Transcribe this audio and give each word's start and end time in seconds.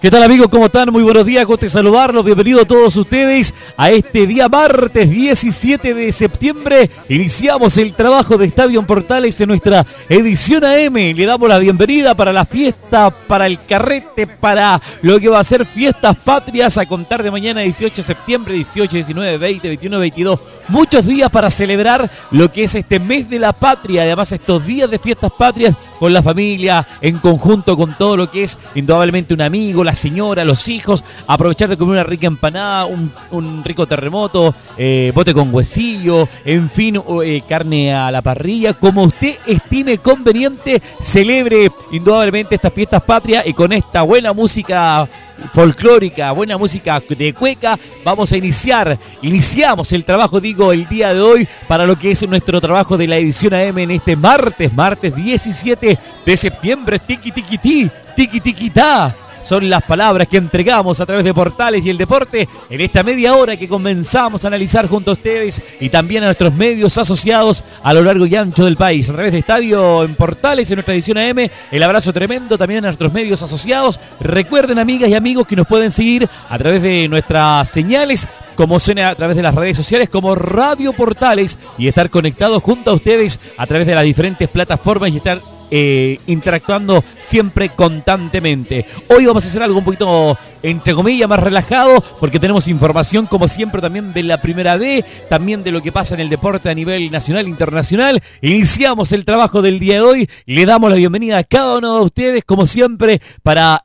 ¿Qué 0.00 0.10
tal 0.10 0.22
amigos? 0.22 0.48
¿Cómo 0.48 0.64
están? 0.64 0.90
Muy 0.90 1.02
buenos 1.02 1.26
días, 1.26 1.44
gusto 1.44 1.68
saludarlos. 1.68 2.24
Bienvenidos 2.24 2.66
todos 2.66 2.96
ustedes 2.96 3.52
a 3.76 3.90
este 3.90 4.26
día 4.26 4.48
martes 4.48 5.10
17 5.10 5.92
de 5.92 6.10
septiembre. 6.10 6.88
Iniciamos 7.10 7.76
el 7.76 7.92
trabajo 7.92 8.38
de 8.38 8.46
Estadio 8.46 8.82
Portales 8.86 9.38
en 9.42 9.48
nuestra 9.48 9.84
edición 10.08 10.64
AM. 10.64 10.94
Le 10.94 11.26
damos 11.26 11.46
la 11.50 11.58
bienvenida 11.58 12.14
para 12.14 12.32
la 12.32 12.46
fiesta, 12.46 13.10
para 13.10 13.46
el 13.46 13.62
carrete, 13.62 14.26
para 14.26 14.80
lo 15.02 15.20
que 15.20 15.28
va 15.28 15.38
a 15.38 15.44
ser 15.44 15.66
fiestas 15.66 16.16
patrias 16.16 16.78
a 16.78 16.86
contar 16.86 17.22
de 17.22 17.30
mañana 17.30 17.60
18 17.60 17.96
de 17.96 18.02
septiembre, 18.02 18.54
18, 18.54 18.90
19, 18.90 19.36
20, 19.36 19.68
21, 19.68 19.98
22. 19.98 20.40
Muchos 20.68 21.04
días 21.04 21.30
para 21.30 21.50
celebrar 21.50 22.10
lo 22.30 22.50
que 22.50 22.64
es 22.64 22.74
este 22.74 22.98
mes 22.98 23.28
de 23.28 23.38
la 23.38 23.52
patria. 23.52 24.04
Además 24.04 24.32
estos 24.32 24.64
días 24.64 24.90
de 24.90 24.98
fiestas 24.98 25.30
patrias 25.30 25.74
con 26.00 26.14
la 26.14 26.22
familia, 26.22 26.86
en 27.02 27.18
conjunto 27.18 27.76
con 27.76 27.92
todo 27.92 28.16
lo 28.16 28.30
que 28.30 28.44
es 28.44 28.56
indudablemente 28.74 29.34
un 29.34 29.42
amigo, 29.42 29.84
la 29.84 29.94
señora, 29.94 30.46
los 30.46 30.66
hijos, 30.68 31.04
aprovechar 31.26 31.68
de 31.68 31.76
comer 31.76 31.92
una 31.92 32.04
rica 32.04 32.26
empanada, 32.26 32.86
un, 32.86 33.62
rico 33.62 33.86
terremoto, 33.86 34.54
eh, 34.78 35.12
bote 35.14 35.34
con 35.34 35.54
huesillo, 35.54 36.26
en 36.46 36.70
fin, 36.70 37.02
eh, 37.22 37.42
carne 37.46 37.94
a 37.94 38.10
la 38.10 38.22
parrilla, 38.22 38.72
como 38.72 39.02
usted 39.02 39.36
estime 39.46 39.98
conveniente, 39.98 40.80
celebre 41.02 41.70
indudablemente 41.92 42.54
estas 42.54 42.72
fiestas 42.72 43.02
patrias 43.02 43.46
y 43.46 43.52
con 43.52 43.70
esta 43.70 44.00
buena 44.00 44.32
música 44.32 45.06
folclórica, 45.52 46.32
buena 46.32 46.56
música 46.56 47.02
de 47.08 47.32
cueca, 47.32 47.78
vamos 48.04 48.32
a 48.32 48.36
iniciar, 48.36 48.98
iniciamos 49.22 49.92
el 49.92 50.04
trabajo, 50.04 50.40
digo, 50.40 50.72
el 50.72 50.88
día 50.88 51.12
de 51.14 51.20
hoy 51.20 51.48
para 51.68 51.86
lo 51.86 51.98
que 51.98 52.10
es 52.10 52.28
nuestro 52.28 52.60
trabajo 52.60 52.96
de 52.96 53.06
la 53.06 53.16
edición 53.16 53.54
AM 53.54 53.78
en 53.78 53.90
este 53.92 54.16
martes, 54.16 54.72
martes 54.72 55.14
17 55.14 55.98
de 56.26 56.36
septiembre, 56.36 56.98
tiki 56.98 57.32
tiki 57.32 57.58
ti, 57.58 57.90
tiki 58.16 58.40
tiki 58.40 58.70
ta 58.70 59.14
son 59.42 59.68
las 59.68 59.82
palabras 59.82 60.28
que 60.28 60.36
entregamos 60.36 61.00
a 61.00 61.06
través 61.06 61.24
de 61.24 61.34
Portales 61.34 61.84
y 61.84 61.90
el 61.90 61.98
Deporte 61.98 62.48
en 62.68 62.80
esta 62.80 63.02
media 63.02 63.34
hora 63.34 63.56
que 63.56 63.68
comenzamos 63.68 64.44
a 64.44 64.48
analizar 64.48 64.88
junto 64.88 65.10
a 65.10 65.14
ustedes 65.14 65.62
y 65.80 65.88
también 65.88 66.22
a 66.22 66.26
nuestros 66.26 66.54
medios 66.54 66.96
asociados 66.98 67.64
a 67.82 67.92
lo 67.92 68.02
largo 68.02 68.26
y 68.26 68.36
ancho 68.36 68.64
del 68.64 68.76
país. 68.76 69.08
A 69.10 69.14
través 69.14 69.32
de 69.32 69.38
Estadio 69.38 70.04
en 70.04 70.14
Portales, 70.14 70.70
en 70.70 70.76
nuestra 70.76 70.94
edición 70.94 71.18
AM, 71.18 71.48
el 71.70 71.82
abrazo 71.82 72.12
tremendo 72.12 72.56
también 72.58 72.84
a 72.84 72.88
nuestros 72.88 73.12
medios 73.12 73.42
asociados. 73.42 73.98
Recuerden, 74.20 74.78
amigas 74.78 75.08
y 75.08 75.14
amigos, 75.14 75.46
que 75.46 75.56
nos 75.56 75.66
pueden 75.66 75.90
seguir 75.90 76.28
a 76.48 76.58
través 76.58 76.82
de 76.82 77.08
nuestras 77.08 77.68
señales 77.68 78.28
como 78.56 78.78
suena 78.78 79.08
a 79.08 79.14
través 79.14 79.36
de 79.36 79.42
las 79.42 79.54
redes 79.54 79.76
sociales 79.76 80.08
como 80.10 80.34
Radio 80.34 80.92
Portales 80.92 81.58
y 81.78 81.88
estar 81.88 82.10
conectados 82.10 82.62
junto 82.62 82.90
a 82.90 82.94
ustedes 82.94 83.40
a 83.56 83.66
través 83.66 83.86
de 83.86 83.94
las 83.94 84.04
diferentes 84.04 84.48
plataformas 84.48 85.10
y 85.10 85.16
estar 85.16 85.40
eh, 85.70 86.18
interactuando 86.26 87.04
siempre 87.22 87.70
constantemente. 87.70 88.86
Hoy 89.08 89.26
vamos 89.26 89.44
a 89.44 89.48
hacer 89.48 89.62
algo 89.62 89.78
un 89.78 89.84
poquito, 89.84 90.36
entre 90.62 90.94
comillas, 90.94 91.28
más 91.28 91.40
relajado, 91.40 92.02
porque 92.18 92.40
tenemos 92.40 92.68
información, 92.68 93.26
como 93.26 93.48
siempre, 93.48 93.80
también 93.80 94.12
de 94.12 94.22
la 94.22 94.40
primera 94.40 94.78
D, 94.78 95.04
también 95.28 95.62
de 95.62 95.72
lo 95.72 95.82
que 95.82 95.92
pasa 95.92 96.14
en 96.14 96.20
el 96.20 96.28
deporte 96.28 96.70
a 96.70 96.74
nivel 96.74 97.10
nacional 97.10 97.46
e 97.46 97.50
internacional. 97.50 98.22
Iniciamos 98.40 99.12
el 99.12 99.24
trabajo 99.24 99.62
del 99.62 99.78
día 99.78 99.94
de 99.94 100.00
hoy, 100.00 100.30
le 100.46 100.66
damos 100.66 100.90
la 100.90 100.96
bienvenida 100.96 101.38
a 101.38 101.44
cada 101.44 101.78
uno 101.78 101.98
de 101.98 102.04
ustedes, 102.04 102.44
como 102.44 102.66
siempre, 102.66 103.20
para 103.42 103.84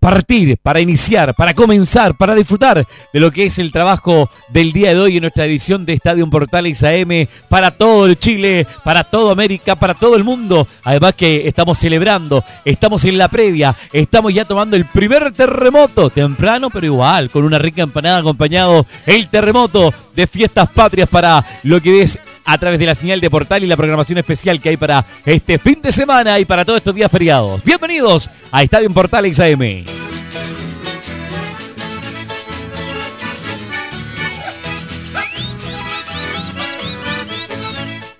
partir, 0.00 0.56
para 0.62 0.80
iniciar, 0.80 1.34
para 1.34 1.52
comenzar, 1.54 2.16
para 2.16 2.34
disfrutar 2.34 2.86
de 3.12 3.20
lo 3.20 3.30
que 3.30 3.44
es 3.44 3.58
el 3.58 3.70
trabajo 3.70 4.30
del 4.48 4.72
día 4.72 4.90
de 4.90 4.98
hoy 4.98 5.16
en 5.18 5.22
nuestra 5.22 5.44
edición 5.44 5.84
de 5.84 5.92
Estadio 5.92 6.28
Portales 6.28 6.82
AM 6.82 7.28
para 7.50 7.70
todo 7.70 8.06
el 8.06 8.18
Chile, 8.18 8.66
para 8.82 9.04
toda 9.04 9.32
América, 9.32 9.76
para 9.76 9.94
todo 9.94 10.16
el 10.16 10.24
mundo. 10.24 10.66
Además 10.84 11.14
que 11.14 11.46
estamos 11.46 11.78
celebrando, 11.78 12.42
estamos 12.64 13.04
en 13.04 13.18
la 13.18 13.28
previa, 13.28 13.76
estamos 13.92 14.32
ya 14.32 14.46
tomando 14.46 14.74
el 14.74 14.86
primer 14.86 15.32
terremoto, 15.32 16.08
temprano 16.08 16.70
pero 16.70 16.86
igual, 16.86 17.30
con 17.30 17.44
una 17.44 17.58
rica 17.58 17.82
empanada 17.82 18.18
acompañado 18.18 18.86
el 19.06 19.28
terremoto 19.28 19.92
de 20.20 20.26
fiestas 20.26 20.68
patrias 20.68 21.08
para 21.08 21.44
lo 21.62 21.80
que 21.80 22.02
es 22.02 22.18
a 22.44 22.58
través 22.58 22.78
de 22.78 22.86
la 22.86 22.94
señal 22.94 23.20
de 23.20 23.30
portal 23.30 23.64
y 23.64 23.66
la 23.66 23.76
programación 23.76 24.18
especial 24.18 24.60
que 24.60 24.70
hay 24.70 24.76
para 24.76 25.04
este 25.24 25.58
fin 25.58 25.80
de 25.80 25.92
semana 25.92 26.38
y 26.38 26.44
para 26.44 26.64
todos 26.64 26.78
estos 26.78 26.94
días 26.94 27.10
feriados. 27.10 27.64
Bienvenidos 27.64 28.28
a 28.52 28.62
Estadio 28.62 28.90
Portal 28.90 29.32
XAM. 29.32 30.09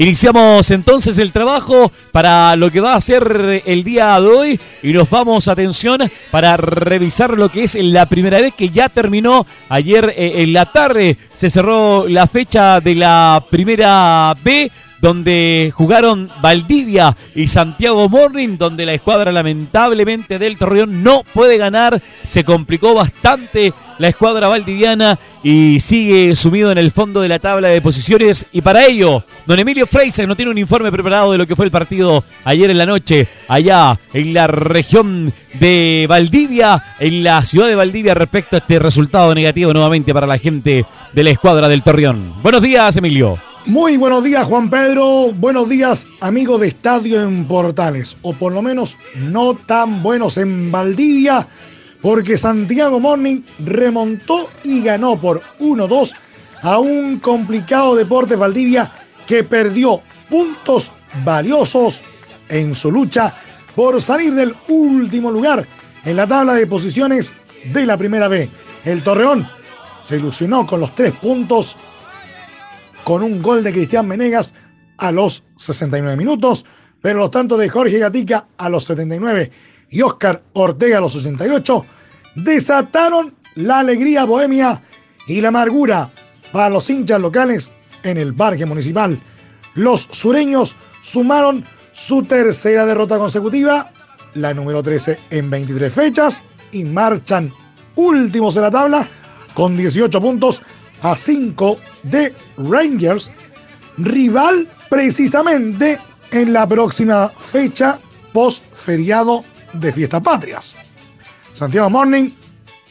Iniciamos 0.00 0.70
entonces 0.70 1.18
el 1.18 1.30
trabajo 1.30 1.92
para 2.10 2.56
lo 2.56 2.70
que 2.70 2.80
va 2.80 2.94
a 2.94 3.00
ser 3.02 3.62
el 3.66 3.84
día 3.84 4.18
de 4.18 4.26
hoy 4.26 4.60
y 4.82 4.94
nos 4.94 5.10
vamos, 5.10 5.46
atención, 5.46 6.00
para 6.30 6.56
revisar 6.56 7.36
lo 7.36 7.50
que 7.50 7.64
es 7.64 7.74
la 7.74 8.06
primera 8.06 8.40
vez 8.40 8.54
que 8.54 8.70
ya 8.70 8.88
terminó 8.88 9.46
ayer 9.68 10.14
eh, 10.16 10.36
en 10.36 10.54
la 10.54 10.64
tarde. 10.64 11.18
Se 11.36 11.50
cerró 11.50 12.08
la 12.08 12.26
fecha 12.26 12.80
de 12.80 12.94
la 12.94 13.44
primera 13.50 14.34
B 14.42 14.70
donde 15.00 15.72
jugaron 15.74 16.30
Valdivia 16.40 17.16
y 17.34 17.46
Santiago 17.46 18.08
Morning, 18.08 18.56
donde 18.58 18.86
la 18.86 18.94
escuadra 18.94 19.32
lamentablemente 19.32 20.38
del 20.38 20.58
Torreón 20.58 21.02
no 21.02 21.22
puede 21.32 21.58
ganar, 21.58 22.00
se 22.22 22.44
complicó 22.44 22.94
bastante 22.94 23.72
la 23.98 24.08
escuadra 24.08 24.48
valdiviana 24.48 25.18
y 25.42 25.80
sigue 25.80 26.34
sumido 26.36 26.72
en 26.72 26.78
el 26.78 26.90
fondo 26.90 27.20
de 27.20 27.28
la 27.28 27.38
tabla 27.38 27.68
de 27.68 27.80
posiciones 27.80 28.46
y 28.52 28.60
para 28.62 28.86
ello, 28.86 29.24
don 29.46 29.58
Emilio 29.58 29.86
Freiser 29.86 30.26
no 30.26 30.36
tiene 30.36 30.50
un 30.50 30.58
informe 30.58 30.90
preparado 30.90 31.32
de 31.32 31.38
lo 31.38 31.46
que 31.46 31.56
fue 31.56 31.66
el 31.66 31.70
partido 31.70 32.24
ayer 32.44 32.70
en 32.70 32.78
la 32.78 32.86
noche, 32.86 33.28
allá 33.48 33.98
en 34.12 34.34
la 34.34 34.46
región 34.46 35.32
de 35.54 36.06
Valdivia, 36.08 36.94
en 36.98 37.24
la 37.24 37.44
ciudad 37.44 37.68
de 37.68 37.74
Valdivia 37.74 38.14
respecto 38.14 38.56
a 38.56 38.60
este 38.60 38.78
resultado 38.78 39.34
negativo 39.34 39.72
nuevamente 39.72 40.14
para 40.14 40.26
la 40.26 40.38
gente 40.38 40.84
de 41.12 41.22
la 41.22 41.30
escuadra 41.30 41.68
del 41.68 41.82
Torreón. 41.82 42.34
Buenos 42.42 42.62
días, 42.62 42.96
Emilio. 42.96 43.49
Muy 43.66 43.98
buenos 43.98 44.24
días, 44.24 44.46
Juan 44.46 44.70
Pedro. 44.70 45.32
Buenos 45.34 45.68
días, 45.68 46.06
amigos 46.20 46.62
de 46.62 46.68
Estadio 46.68 47.22
en 47.22 47.44
Portales. 47.44 48.16
O 48.22 48.32
por 48.32 48.54
lo 48.54 48.62
menos 48.62 48.96
no 49.16 49.54
tan 49.54 50.02
buenos 50.02 50.38
en 50.38 50.72
Valdivia, 50.72 51.46
porque 52.00 52.38
Santiago 52.38 52.98
Morning 52.98 53.42
remontó 53.58 54.48
y 54.64 54.82
ganó 54.82 55.16
por 55.16 55.42
1-2 55.60 56.12
a 56.62 56.78
un 56.78 57.18
complicado 57.18 57.94
Deporte 57.94 58.34
Valdivia 58.34 58.90
que 59.26 59.44
perdió 59.44 60.00
puntos 60.30 60.90
valiosos 61.22 62.02
en 62.48 62.74
su 62.74 62.90
lucha 62.90 63.34
por 63.76 64.00
salir 64.00 64.32
del 64.34 64.54
último 64.68 65.30
lugar 65.30 65.66
en 66.06 66.16
la 66.16 66.26
tabla 66.26 66.54
de 66.54 66.66
posiciones 66.66 67.34
de 67.72 67.84
la 67.84 67.98
primera 67.98 68.26
B. 68.26 68.48
El 68.86 69.02
Torreón 69.04 69.46
se 70.00 70.16
ilusionó 70.16 70.66
con 70.66 70.80
los 70.80 70.94
tres 70.94 71.12
puntos 71.12 71.76
con 73.04 73.22
un 73.22 73.42
gol 73.42 73.62
de 73.62 73.72
Cristian 73.72 74.06
Menegas 74.06 74.54
a 74.98 75.12
los 75.12 75.44
69 75.56 76.16
minutos, 76.16 76.64
pero 77.00 77.18
los 77.18 77.30
tantos 77.30 77.58
de 77.58 77.68
Jorge 77.68 77.98
Gatica 77.98 78.48
a 78.56 78.68
los 78.68 78.84
79 78.84 79.50
y 79.90 80.02
Oscar 80.02 80.42
Ortega 80.52 80.98
a 80.98 81.00
los 81.00 81.12
68 81.12 81.86
desataron 82.36 83.34
la 83.54 83.80
alegría 83.80 84.24
bohemia 84.24 84.82
y 85.26 85.40
la 85.40 85.48
amargura 85.48 86.10
para 86.52 86.70
los 86.70 86.88
hinchas 86.90 87.20
locales 87.20 87.70
en 88.02 88.16
el 88.18 88.34
parque 88.34 88.66
municipal. 88.66 89.20
Los 89.74 90.08
sureños 90.10 90.76
sumaron 91.02 91.64
su 91.92 92.22
tercera 92.22 92.86
derrota 92.86 93.18
consecutiva, 93.18 93.92
la 94.34 94.54
número 94.54 94.82
13 94.82 95.18
en 95.30 95.50
23 95.50 95.92
fechas, 95.92 96.42
y 96.72 96.84
marchan 96.84 97.52
últimos 97.96 98.56
en 98.56 98.62
la 98.62 98.70
tabla 98.70 99.06
con 99.54 99.76
18 99.76 100.20
puntos 100.20 100.62
a 101.02 101.16
5 101.16 101.78
de 102.04 102.34
Rangers, 102.56 103.30
rival 103.96 104.68
precisamente 104.88 105.98
en 106.30 106.52
la 106.52 106.66
próxima 106.66 107.28
fecha 107.28 107.98
post 108.32 108.62
feriado 108.74 109.44
de 109.72 109.92
Fiestas 109.92 110.22
Patrias. 110.22 110.76
Santiago 111.54 111.90
Morning, 111.90 112.30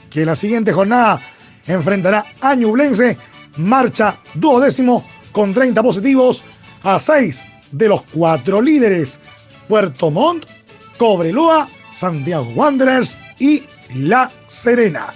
que 0.09 0.25
la 0.25 0.35
siguiente 0.35 0.73
jornada 0.73 1.19
enfrentará 1.67 2.25
a 2.41 2.55
Ñublense, 2.55 3.17
marcha 3.57 4.17
duodécimo 4.33 5.05
con 5.31 5.53
30 5.53 5.81
positivos 5.83 6.43
a 6.83 6.99
6 6.99 7.43
de 7.71 7.87
los 7.87 8.01
cuatro 8.03 8.61
líderes. 8.61 9.19
Puerto 9.67 10.09
Montt, 10.09 10.45
Cobreloa, 10.97 11.67
Santiago 11.95 12.49
Wanderers 12.55 13.17
y 13.37 13.63
La 13.93 14.31
Serena. 14.47 15.07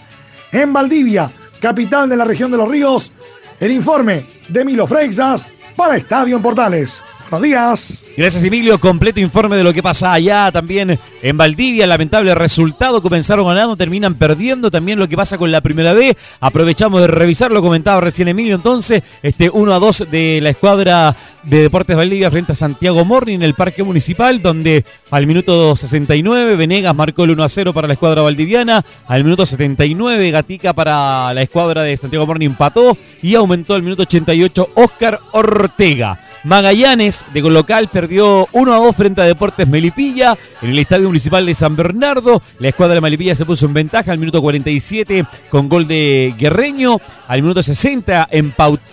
En 0.51 0.71
Valdivia, 0.71 1.31
capital 1.63 2.09
de 2.09 2.17
la 2.17 2.25
región 2.25 2.51
de 2.51 2.57
los 2.57 2.69
ríos, 2.69 3.09
el 3.57 3.71
informe 3.71 4.25
de 4.49 4.65
Milo 4.65 4.85
Freixas 4.85 5.49
para 5.77 5.95
Estadio 5.95 6.35
en 6.35 6.43
Portales. 6.43 7.01
Buenos 7.33 7.49
días. 7.49 8.03
Gracias 8.15 8.43
Emilio, 8.43 8.79
completo 8.79 9.19
informe 9.19 9.57
de 9.57 9.63
lo 9.63 9.73
que 9.73 9.81
pasa 9.81 10.13
allá 10.13 10.51
también 10.51 10.99
en 11.23 11.35
Valdivia, 11.35 11.87
lamentable 11.87 12.35
resultado, 12.35 13.01
comenzaron 13.01 13.47
ganando, 13.47 13.75
terminan 13.75 14.13
perdiendo, 14.13 14.69
también 14.69 14.99
lo 14.99 15.09
que 15.09 15.15
pasa 15.15 15.39
con 15.39 15.51
la 15.51 15.59
primera 15.59 15.93
B, 15.93 16.15
aprovechamos 16.39 17.01
de 17.01 17.07
revisar, 17.07 17.49
lo 17.49 17.63
comentaba 17.63 18.01
recién 18.01 18.27
Emilio 18.27 18.53
entonces, 18.53 19.01
este 19.23 19.49
1 19.49 19.73
a 19.73 19.79
2 19.79 20.11
de 20.11 20.41
la 20.43 20.51
escuadra 20.51 21.15
de 21.41 21.63
Deportes 21.63 21.97
Valdivia 21.97 22.29
frente 22.29 22.51
a 22.51 22.55
Santiago 22.55 23.03
Morning 23.03 23.37
en 23.37 23.41
el 23.41 23.55
Parque 23.55 23.81
Municipal, 23.81 24.39
donde 24.39 24.85
al 25.09 25.25
minuto 25.25 25.75
69 25.75 26.55
Venegas 26.55 26.95
marcó 26.95 27.23
el 27.23 27.31
1 27.31 27.43
a 27.43 27.49
0 27.49 27.73
para 27.73 27.87
la 27.87 27.93
escuadra 27.93 28.21
valdiviana, 28.21 28.85
al 29.07 29.23
minuto 29.23 29.47
79 29.47 30.29
Gatica 30.29 30.73
para 30.73 31.33
la 31.33 31.41
escuadra 31.41 31.81
de 31.81 31.97
Santiago 31.97 32.27
Morning 32.27 32.49
empató 32.49 32.95
y 33.23 33.33
aumentó 33.33 33.73
al 33.73 33.81
minuto 33.81 34.03
88 34.03 34.69
Oscar 34.75 35.19
Ortega. 35.31 36.22
Magallanes 36.43 37.23
de 37.33 37.41
local 37.41 37.87
perdió 37.87 38.47
1 38.51 38.73
a 38.73 38.77
2 38.77 38.95
frente 38.95 39.21
a 39.21 39.25
Deportes 39.25 39.67
Melipilla 39.67 40.37
en 40.61 40.71
el 40.71 40.79
Estadio 40.79 41.07
Municipal 41.07 41.45
de 41.45 41.53
San 41.53 41.75
Bernardo. 41.75 42.41
La 42.59 42.69
escuadra 42.69 42.95
de 42.95 43.01
Melipilla 43.01 43.33
se 43.33 43.45
puso 43.45 43.65
en 43.65 43.73
ventaja 43.73 44.11
al 44.11 44.17
minuto 44.17 44.41
47 44.41 45.25
con 45.49 45.69
gol 45.69 45.87
de 45.87 46.33
Guerreño. 46.37 46.99
Al 47.27 47.41
minuto 47.41 47.63
60 47.63 48.27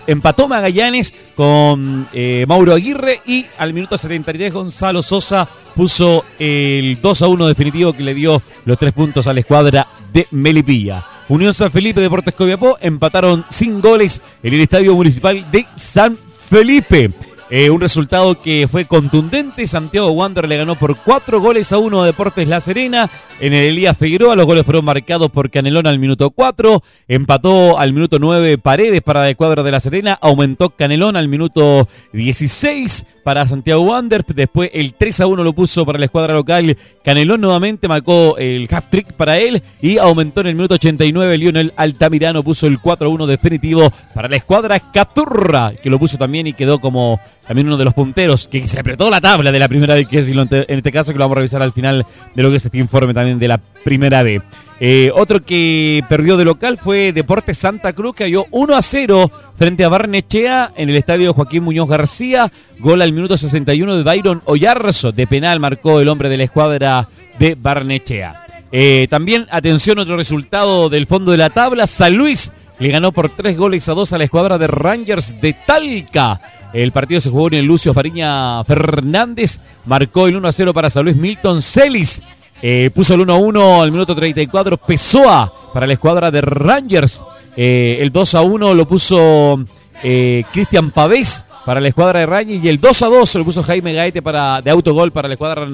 empató 0.06 0.49
Magallanes 0.49 1.12
con 1.35 2.06
eh, 2.12 2.44
Mauro 2.47 2.75
Aguirre 2.75 3.20
y 3.26 3.47
al 3.58 3.75
minuto 3.75 3.99
73 3.99 4.53
Gonzalo 4.53 5.03
Sosa 5.03 5.49
puso 5.75 6.25
el 6.38 7.00
2 7.00 7.23
a 7.23 7.26
1 7.26 7.46
definitivo 7.49 7.93
que 7.93 8.05
le 8.05 8.14
dio 8.14 8.41
los 8.64 8.79
tres 8.79 8.93
puntos 8.93 9.26
a 9.26 9.32
la 9.32 9.41
escuadra 9.41 9.87
de 10.12 10.26
Melipilla. 10.31 11.05
Unión 11.29 11.55
San 11.55 11.70
Felipe 11.70 12.00
Deportes 12.00 12.35
Coviapó 12.35 12.79
empataron 12.81 13.44
sin 13.49 13.81
goles 13.81 14.20
en 14.43 14.55
el 14.55 14.61
Estadio 14.61 14.94
Municipal 14.94 15.49
de 15.50 15.67
San 15.76 16.17
Felipe. 16.49 17.11
Eh, 17.52 17.69
un 17.69 17.81
resultado 17.81 18.41
que 18.41 18.69
fue 18.70 18.85
contundente. 18.85 19.67
Santiago 19.67 20.12
Wander 20.12 20.49
le 20.49 20.56
ganó 20.56 20.76
por 20.76 20.97
cuatro 20.97 21.41
goles 21.41 21.73
a 21.73 21.79
uno 21.79 22.00
a 22.00 22.06
Deportes 22.06 22.47
La 22.47 22.61
Serena. 22.61 23.11
En 23.41 23.52
el 23.52 23.64
Elías 23.64 23.99
Figueroa 23.99 24.37
los 24.37 24.47
goles 24.47 24.64
fueron 24.64 24.85
marcados 24.85 25.32
por 25.32 25.50
Canelón 25.50 25.88
al 25.88 25.99
minuto 25.99 26.31
4. 26.31 26.81
Empató 27.08 27.76
al 27.76 27.93
minuto 27.93 28.20
9 28.20 28.58
Paredes 28.58 29.02
para 29.02 29.29
el 29.29 29.35
cuadro 29.35 29.64
de 29.64 29.73
La 29.73 29.81
Serena. 29.81 30.17
Aumentó 30.23 30.70
Canelón 30.70 31.17
al 31.17 31.26
minuto 31.26 31.88
16 32.12 33.05
para 33.25 33.44
Santiago 33.47 33.82
Wander. 33.82 34.25
Después 34.25 34.70
el 34.73 34.94
3 34.94 35.23
a 35.23 35.26
1 35.26 35.43
lo 35.43 35.53
puso 35.53 35.85
para 35.85 35.99
la 35.99 36.05
escuadra 36.05 36.35
local. 36.35 36.76
Canelón 37.03 37.41
nuevamente 37.41 37.88
marcó 37.88 38.37
el 38.38 38.69
half 38.70 38.91
trick 38.91 39.12
para 39.14 39.38
él. 39.38 39.61
Y 39.82 39.99
aumentó 39.99 40.43
en 40.43 40.46
el 40.46 40.55
minuto 40.55 40.75
89. 40.75 41.37
Lionel 41.37 41.73
Altamirano 41.75 42.44
puso 42.44 42.69
el 42.69 42.79
4 42.79 43.08
a 43.08 43.11
1 43.11 43.26
definitivo 43.26 43.93
para 44.14 44.29
la 44.29 44.37
escuadra 44.37 44.79
Caturra. 44.79 45.73
Que 45.82 45.91
lo 45.91 45.99
puso 45.99 46.17
también 46.17 46.46
y 46.46 46.53
quedó 46.53 46.79
como 46.79 47.19
también 47.47 47.67
uno 47.67 47.77
de 47.77 47.85
los 47.85 47.95
punteros 47.95 48.49
que 48.49 48.67
se 48.69 48.79
apretó 48.79 49.11
la 49.11 49.21
tabla 49.21 49.51
de 49.51 49.59
la 49.59 49.69
primera 49.69 49.95
vez, 49.95 50.07
que 50.07 50.19
en 50.19 50.65
este 50.79 50.93
caso 50.93 51.13
que 51.13 51.19
lo 51.19 51.25
vamos 51.25 51.37
a 51.37 51.41
revisar 51.41 51.63
al 51.63 51.73
final 51.73 52.07
de 52.35 52.43
lo 52.43 52.51
que 52.51 52.57
es 52.57 52.65
este 52.65 52.79
informe 52.79 53.15
también 53.15 53.39
de 53.39 53.49
la 53.49 53.59
primera 53.83 54.23
B. 54.23 54.41
Eh, 54.83 55.11
otro 55.15 55.43
que 55.43 56.03
perdió 56.09 56.39
de 56.39 56.47
local 56.47 56.79
fue 56.83 57.13
Deportes 57.13 57.59
Santa 57.59 57.93
Cruz, 57.93 58.15
que 58.15 58.25
cayó 58.25 58.47
1 58.51 58.75
a 58.75 58.81
0 58.81 59.31
frente 59.59 59.85
a 59.85 59.91
Barnechea 59.91 60.71
en 60.75 60.89
el 60.89 60.97
estadio 60.97 61.35
Joaquín 61.35 61.65
Muñoz 61.65 61.87
García. 61.87 62.51
Gol 62.79 63.03
al 63.03 63.13
minuto 63.13 63.37
61 63.37 63.97
de 63.97 64.03
Byron 64.03 64.41
Oyarzo. 64.47 65.13
De 65.13 65.27
penal 65.27 65.61
marcó 65.61 66.01
el 66.01 66.09
hombre 66.09 66.31
de 66.31 66.39
la 66.39 66.45
escuadra 66.45 67.09
de 67.39 67.57
Barnechea. 67.57 68.47
Eh, 68.73 69.07
también, 69.11 69.47
atención, 69.51 69.99
otro 69.99 70.17
resultado 70.17 70.89
del 70.89 71.07
fondo 71.07 71.33
de 71.33 71.39
la 71.39 71.51
tabla. 71.51 71.87
San 71.87 72.15
Luis 72.15 72.51
le 72.79 72.89
ganó 72.89 73.13
por 73.13 73.29
3 73.29 73.59
goles 73.59 73.87
a 73.91 73.93
2 73.93 74.15
a 74.15 74.19
la 74.19 74.25
escuadra 74.25 74.57
de 74.57 74.67
Rangers 74.67 75.43
de 75.43 75.53
Talca. 75.53 76.41
El 76.72 76.93
partido 76.93 77.20
se 77.20 77.31
jugó 77.31 77.49
en 77.49 77.55
el 77.55 77.64
Lucio 77.64 77.93
Fariña 77.93 78.62
Fernández. 78.64 79.58
Marcó 79.87 80.26
el 80.26 80.37
1 80.37 80.49
a 80.49 80.52
0 80.52 80.75
para 80.75 80.90
San 80.90 81.05
Luis 81.05 81.17
Milton 81.17 81.62
Celis. 81.62 82.22
Eh, 82.62 82.90
puso 82.94 83.14
el 83.14 83.22
1 83.22 83.32
a 83.32 83.37
1 83.37 83.82
al 83.82 83.93
minuto 83.93 84.14
34. 84.14 84.76
Pessoa 84.76 85.52
para 85.75 85.87
la 85.87 85.94
escuadra 85.94 86.31
de 86.31 86.40
Rangers. 86.40 87.25
Eh, 87.56 87.99
el 88.00 88.12
2 88.12 88.34
a 88.37 88.43
1 88.43 88.75
lo 88.75 88.87
puso 88.87 89.64
eh, 90.02 90.44
Cristian 90.52 90.90
Pavés 90.90 91.43
para 91.65 91.81
la 91.81 91.89
escuadra 91.89 92.21
de 92.21 92.27
Rangers 92.27 92.65
y 92.65 92.69
el 92.69 92.81
2 92.81 93.03
a 93.03 93.07
2 93.07 93.35
lo 93.37 93.45
puso 93.45 93.62
Jaime 93.62 93.93
Gaete 93.93 94.23
para, 94.23 94.61
de 94.62 94.71
autogol 94.71 95.12
para 95.12 95.29
la 95.29 95.35
escuadra 95.35 95.67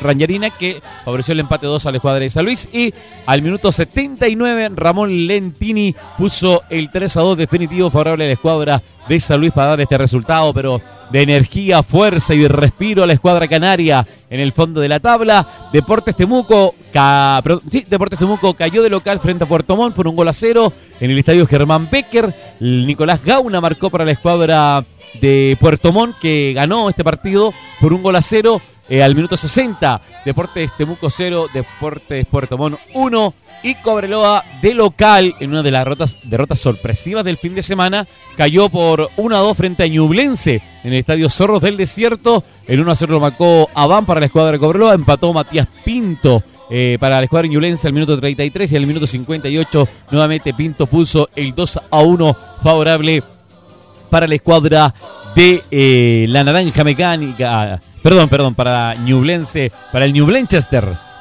rangerina 0.00 0.50
que 0.50 0.80
favoreció 1.04 1.32
el 1.32 1.40
empate 1.40 1.66
2 1.66 1.86
a 1.86 1.90
la 1.90 1.96
escuadra 1.98 2.20
de 2.20 2.30
San 2.30 2.44
Luis 2.44 2.68
y 2.72 2.92
al 3.26 3.42
minuto 3.42 3.70
79 3.70 4.70
Ramón 4.74 5.26
Lentini 5.26 5.94
puso 6.16 6.62
el 6.70 6.90
3 6.90 7.16
a 7.16 7.20
2 7.20 7.38
definitivo 7.38 7.90
favorable 7.90 8.24
a 8.24 8.28
la 8.28 8.34
escuadra 8.34 8.82
de 9.08 9.20
San 9.20 9.40
Luis 9.40 9.52
para 9.52 9.68
dar 9.68 9.80
este 9.80 9.98
resultado, 9.98 10.52
pero 10.52 10.80
de 11.10 11.22
energía, 11.22 11.82
fuerza 11.82 12.34
y 12.34 12.46
respiro 12.46 13.02
a 13.02 13.06
la 13.06 13.12
escuadra 13.12 13.48
canaria 13.48 14.06
en 14.30 14.40
el 14.40 14.52
fondo 14.52 14.80
de 14.80 14.88
la 14.88 15.00
tabla. 15.00 15.46
Deportes 15.72 16.16
Temuco, 16.16 16.74
Deportes 17.88 18.18
Temuco 18.18 18.54
cayó 18.54 18.82
de 18.82 18.90
local 18.90 19.20
frente 19.20 19.44
a 19.44 19.48
Puerto 19.48 19.76
Montt 19.76 19.94
por 19.94 20.08
un 20.08 20.16
gol 20.16 20.28
a 20.28 20.32
cero 20.32 20.72
en 21.00 21.10
el 21.10 21.18
estadio 21.18 21.46
Germán 21.46 21.88
Becker. 21.90 22.34
Nicolás 22.60 23.22
Gauna 23.24 23.60
marcó 23.60 23.90
para 23.90 24.04
la 24.04 24.12
escuadra 24.12 24.84
de 25.20 25.56
Puerto 25.60 25.92
Montt 25.92 26.18
que 26.18 26.52
ganó 26.54 26.88
este 26.88 27.04
partido 27.04 27.54
por 27.80 27.92
un 27.92 28.02
gol 28.02 28.16
a 28.16 28.22
cero 28.22 28.60
eh, 28.88 29.02
al 29.02 29.14
minuto 29.14 29.36
60. 29.36 30.00
Deportes 30.24 30.72
Temuco 30.76 31.10
0, 31.10 31.46
Deportes 31.52 32.26
Puerto 32.26 32.58
Montt 32.58 32.78
1 32.94 33.34
y 33.62 33.74
Cobreloa 33.76 34.44
de 34.62 34.74
local 34.74 35.34
en 35.40 35.50
una 35.50 35.62
de 35.62 35.70
las 35.70 36.16
derrotas, 36.24 36.58
sorpresivas 36.58 37.24
del 37.24 37.36
fin 37.36 37.54
de 37.54 37.62
semana 37.62 38.06
cayó 38.36 38.68
por 38.68 39.10
1 39.16 39.36
a 39.36 39.40
2 39.40 39.56
frente 39.56 39.82
a 39.82 39.86
Ñublense 39.86 40.62
en 40.84 40.92
el 40.92 41.00
estadio 41.00 41.28
Zorros 41.28 41.62
del 41.62 41.76
Desierto. 41.76 42.44
El 42.66 42.80
1 42.80 42.90
a 42.90 42.94
0 42.94 43.14
lo 43.14 43.20
marcó 43.20 43.68
Aván 43.74 44.06
para 44.06 44.20
la 44.20 44.26
escuadra 44.26 44.52
de 44.52 44.58
Cobreloa, 44.58 44.94
empató 44.94 45.32
Matías 45.32 45.68
Pinto. 45.84 46.42
Eh, 46.68 46.96
para 46.98 47.18
la 47.18 47.24
escuadra 47.24 47.48
Ñublense 47.48 47.86
al 47.86 47.92
minuto 47.92 48.18
33 48.18 48.72
y 48.72 48.76
al 48.76 48.86
minuto 48.88 49.06
58 49.06 49.88
nuevamente 50.10 50.52
Pinto 50.52 50.88
puso 50.88 51.28
el 51.36 51.54
2 51.54 51.80
a 51.90 52.00
1 52.00 52.36
favorable 52.62 53.22
para 54.10 54.26
la 54.26 54.34
escuadra 54.34 54.92
de 55.34 55.62
eh, 55.70 56.26
la 56.28 56.42
Naranja 56.42 56.82
Mecánica. 56.82 57.80
Perdón, 58.02 58.28
perdón, 58.28 58.54
para 58.54 58.94
Ñublense, 58.94 59.72
para 59.92 60.04
el 60.04 60.12
New 60.12 60.26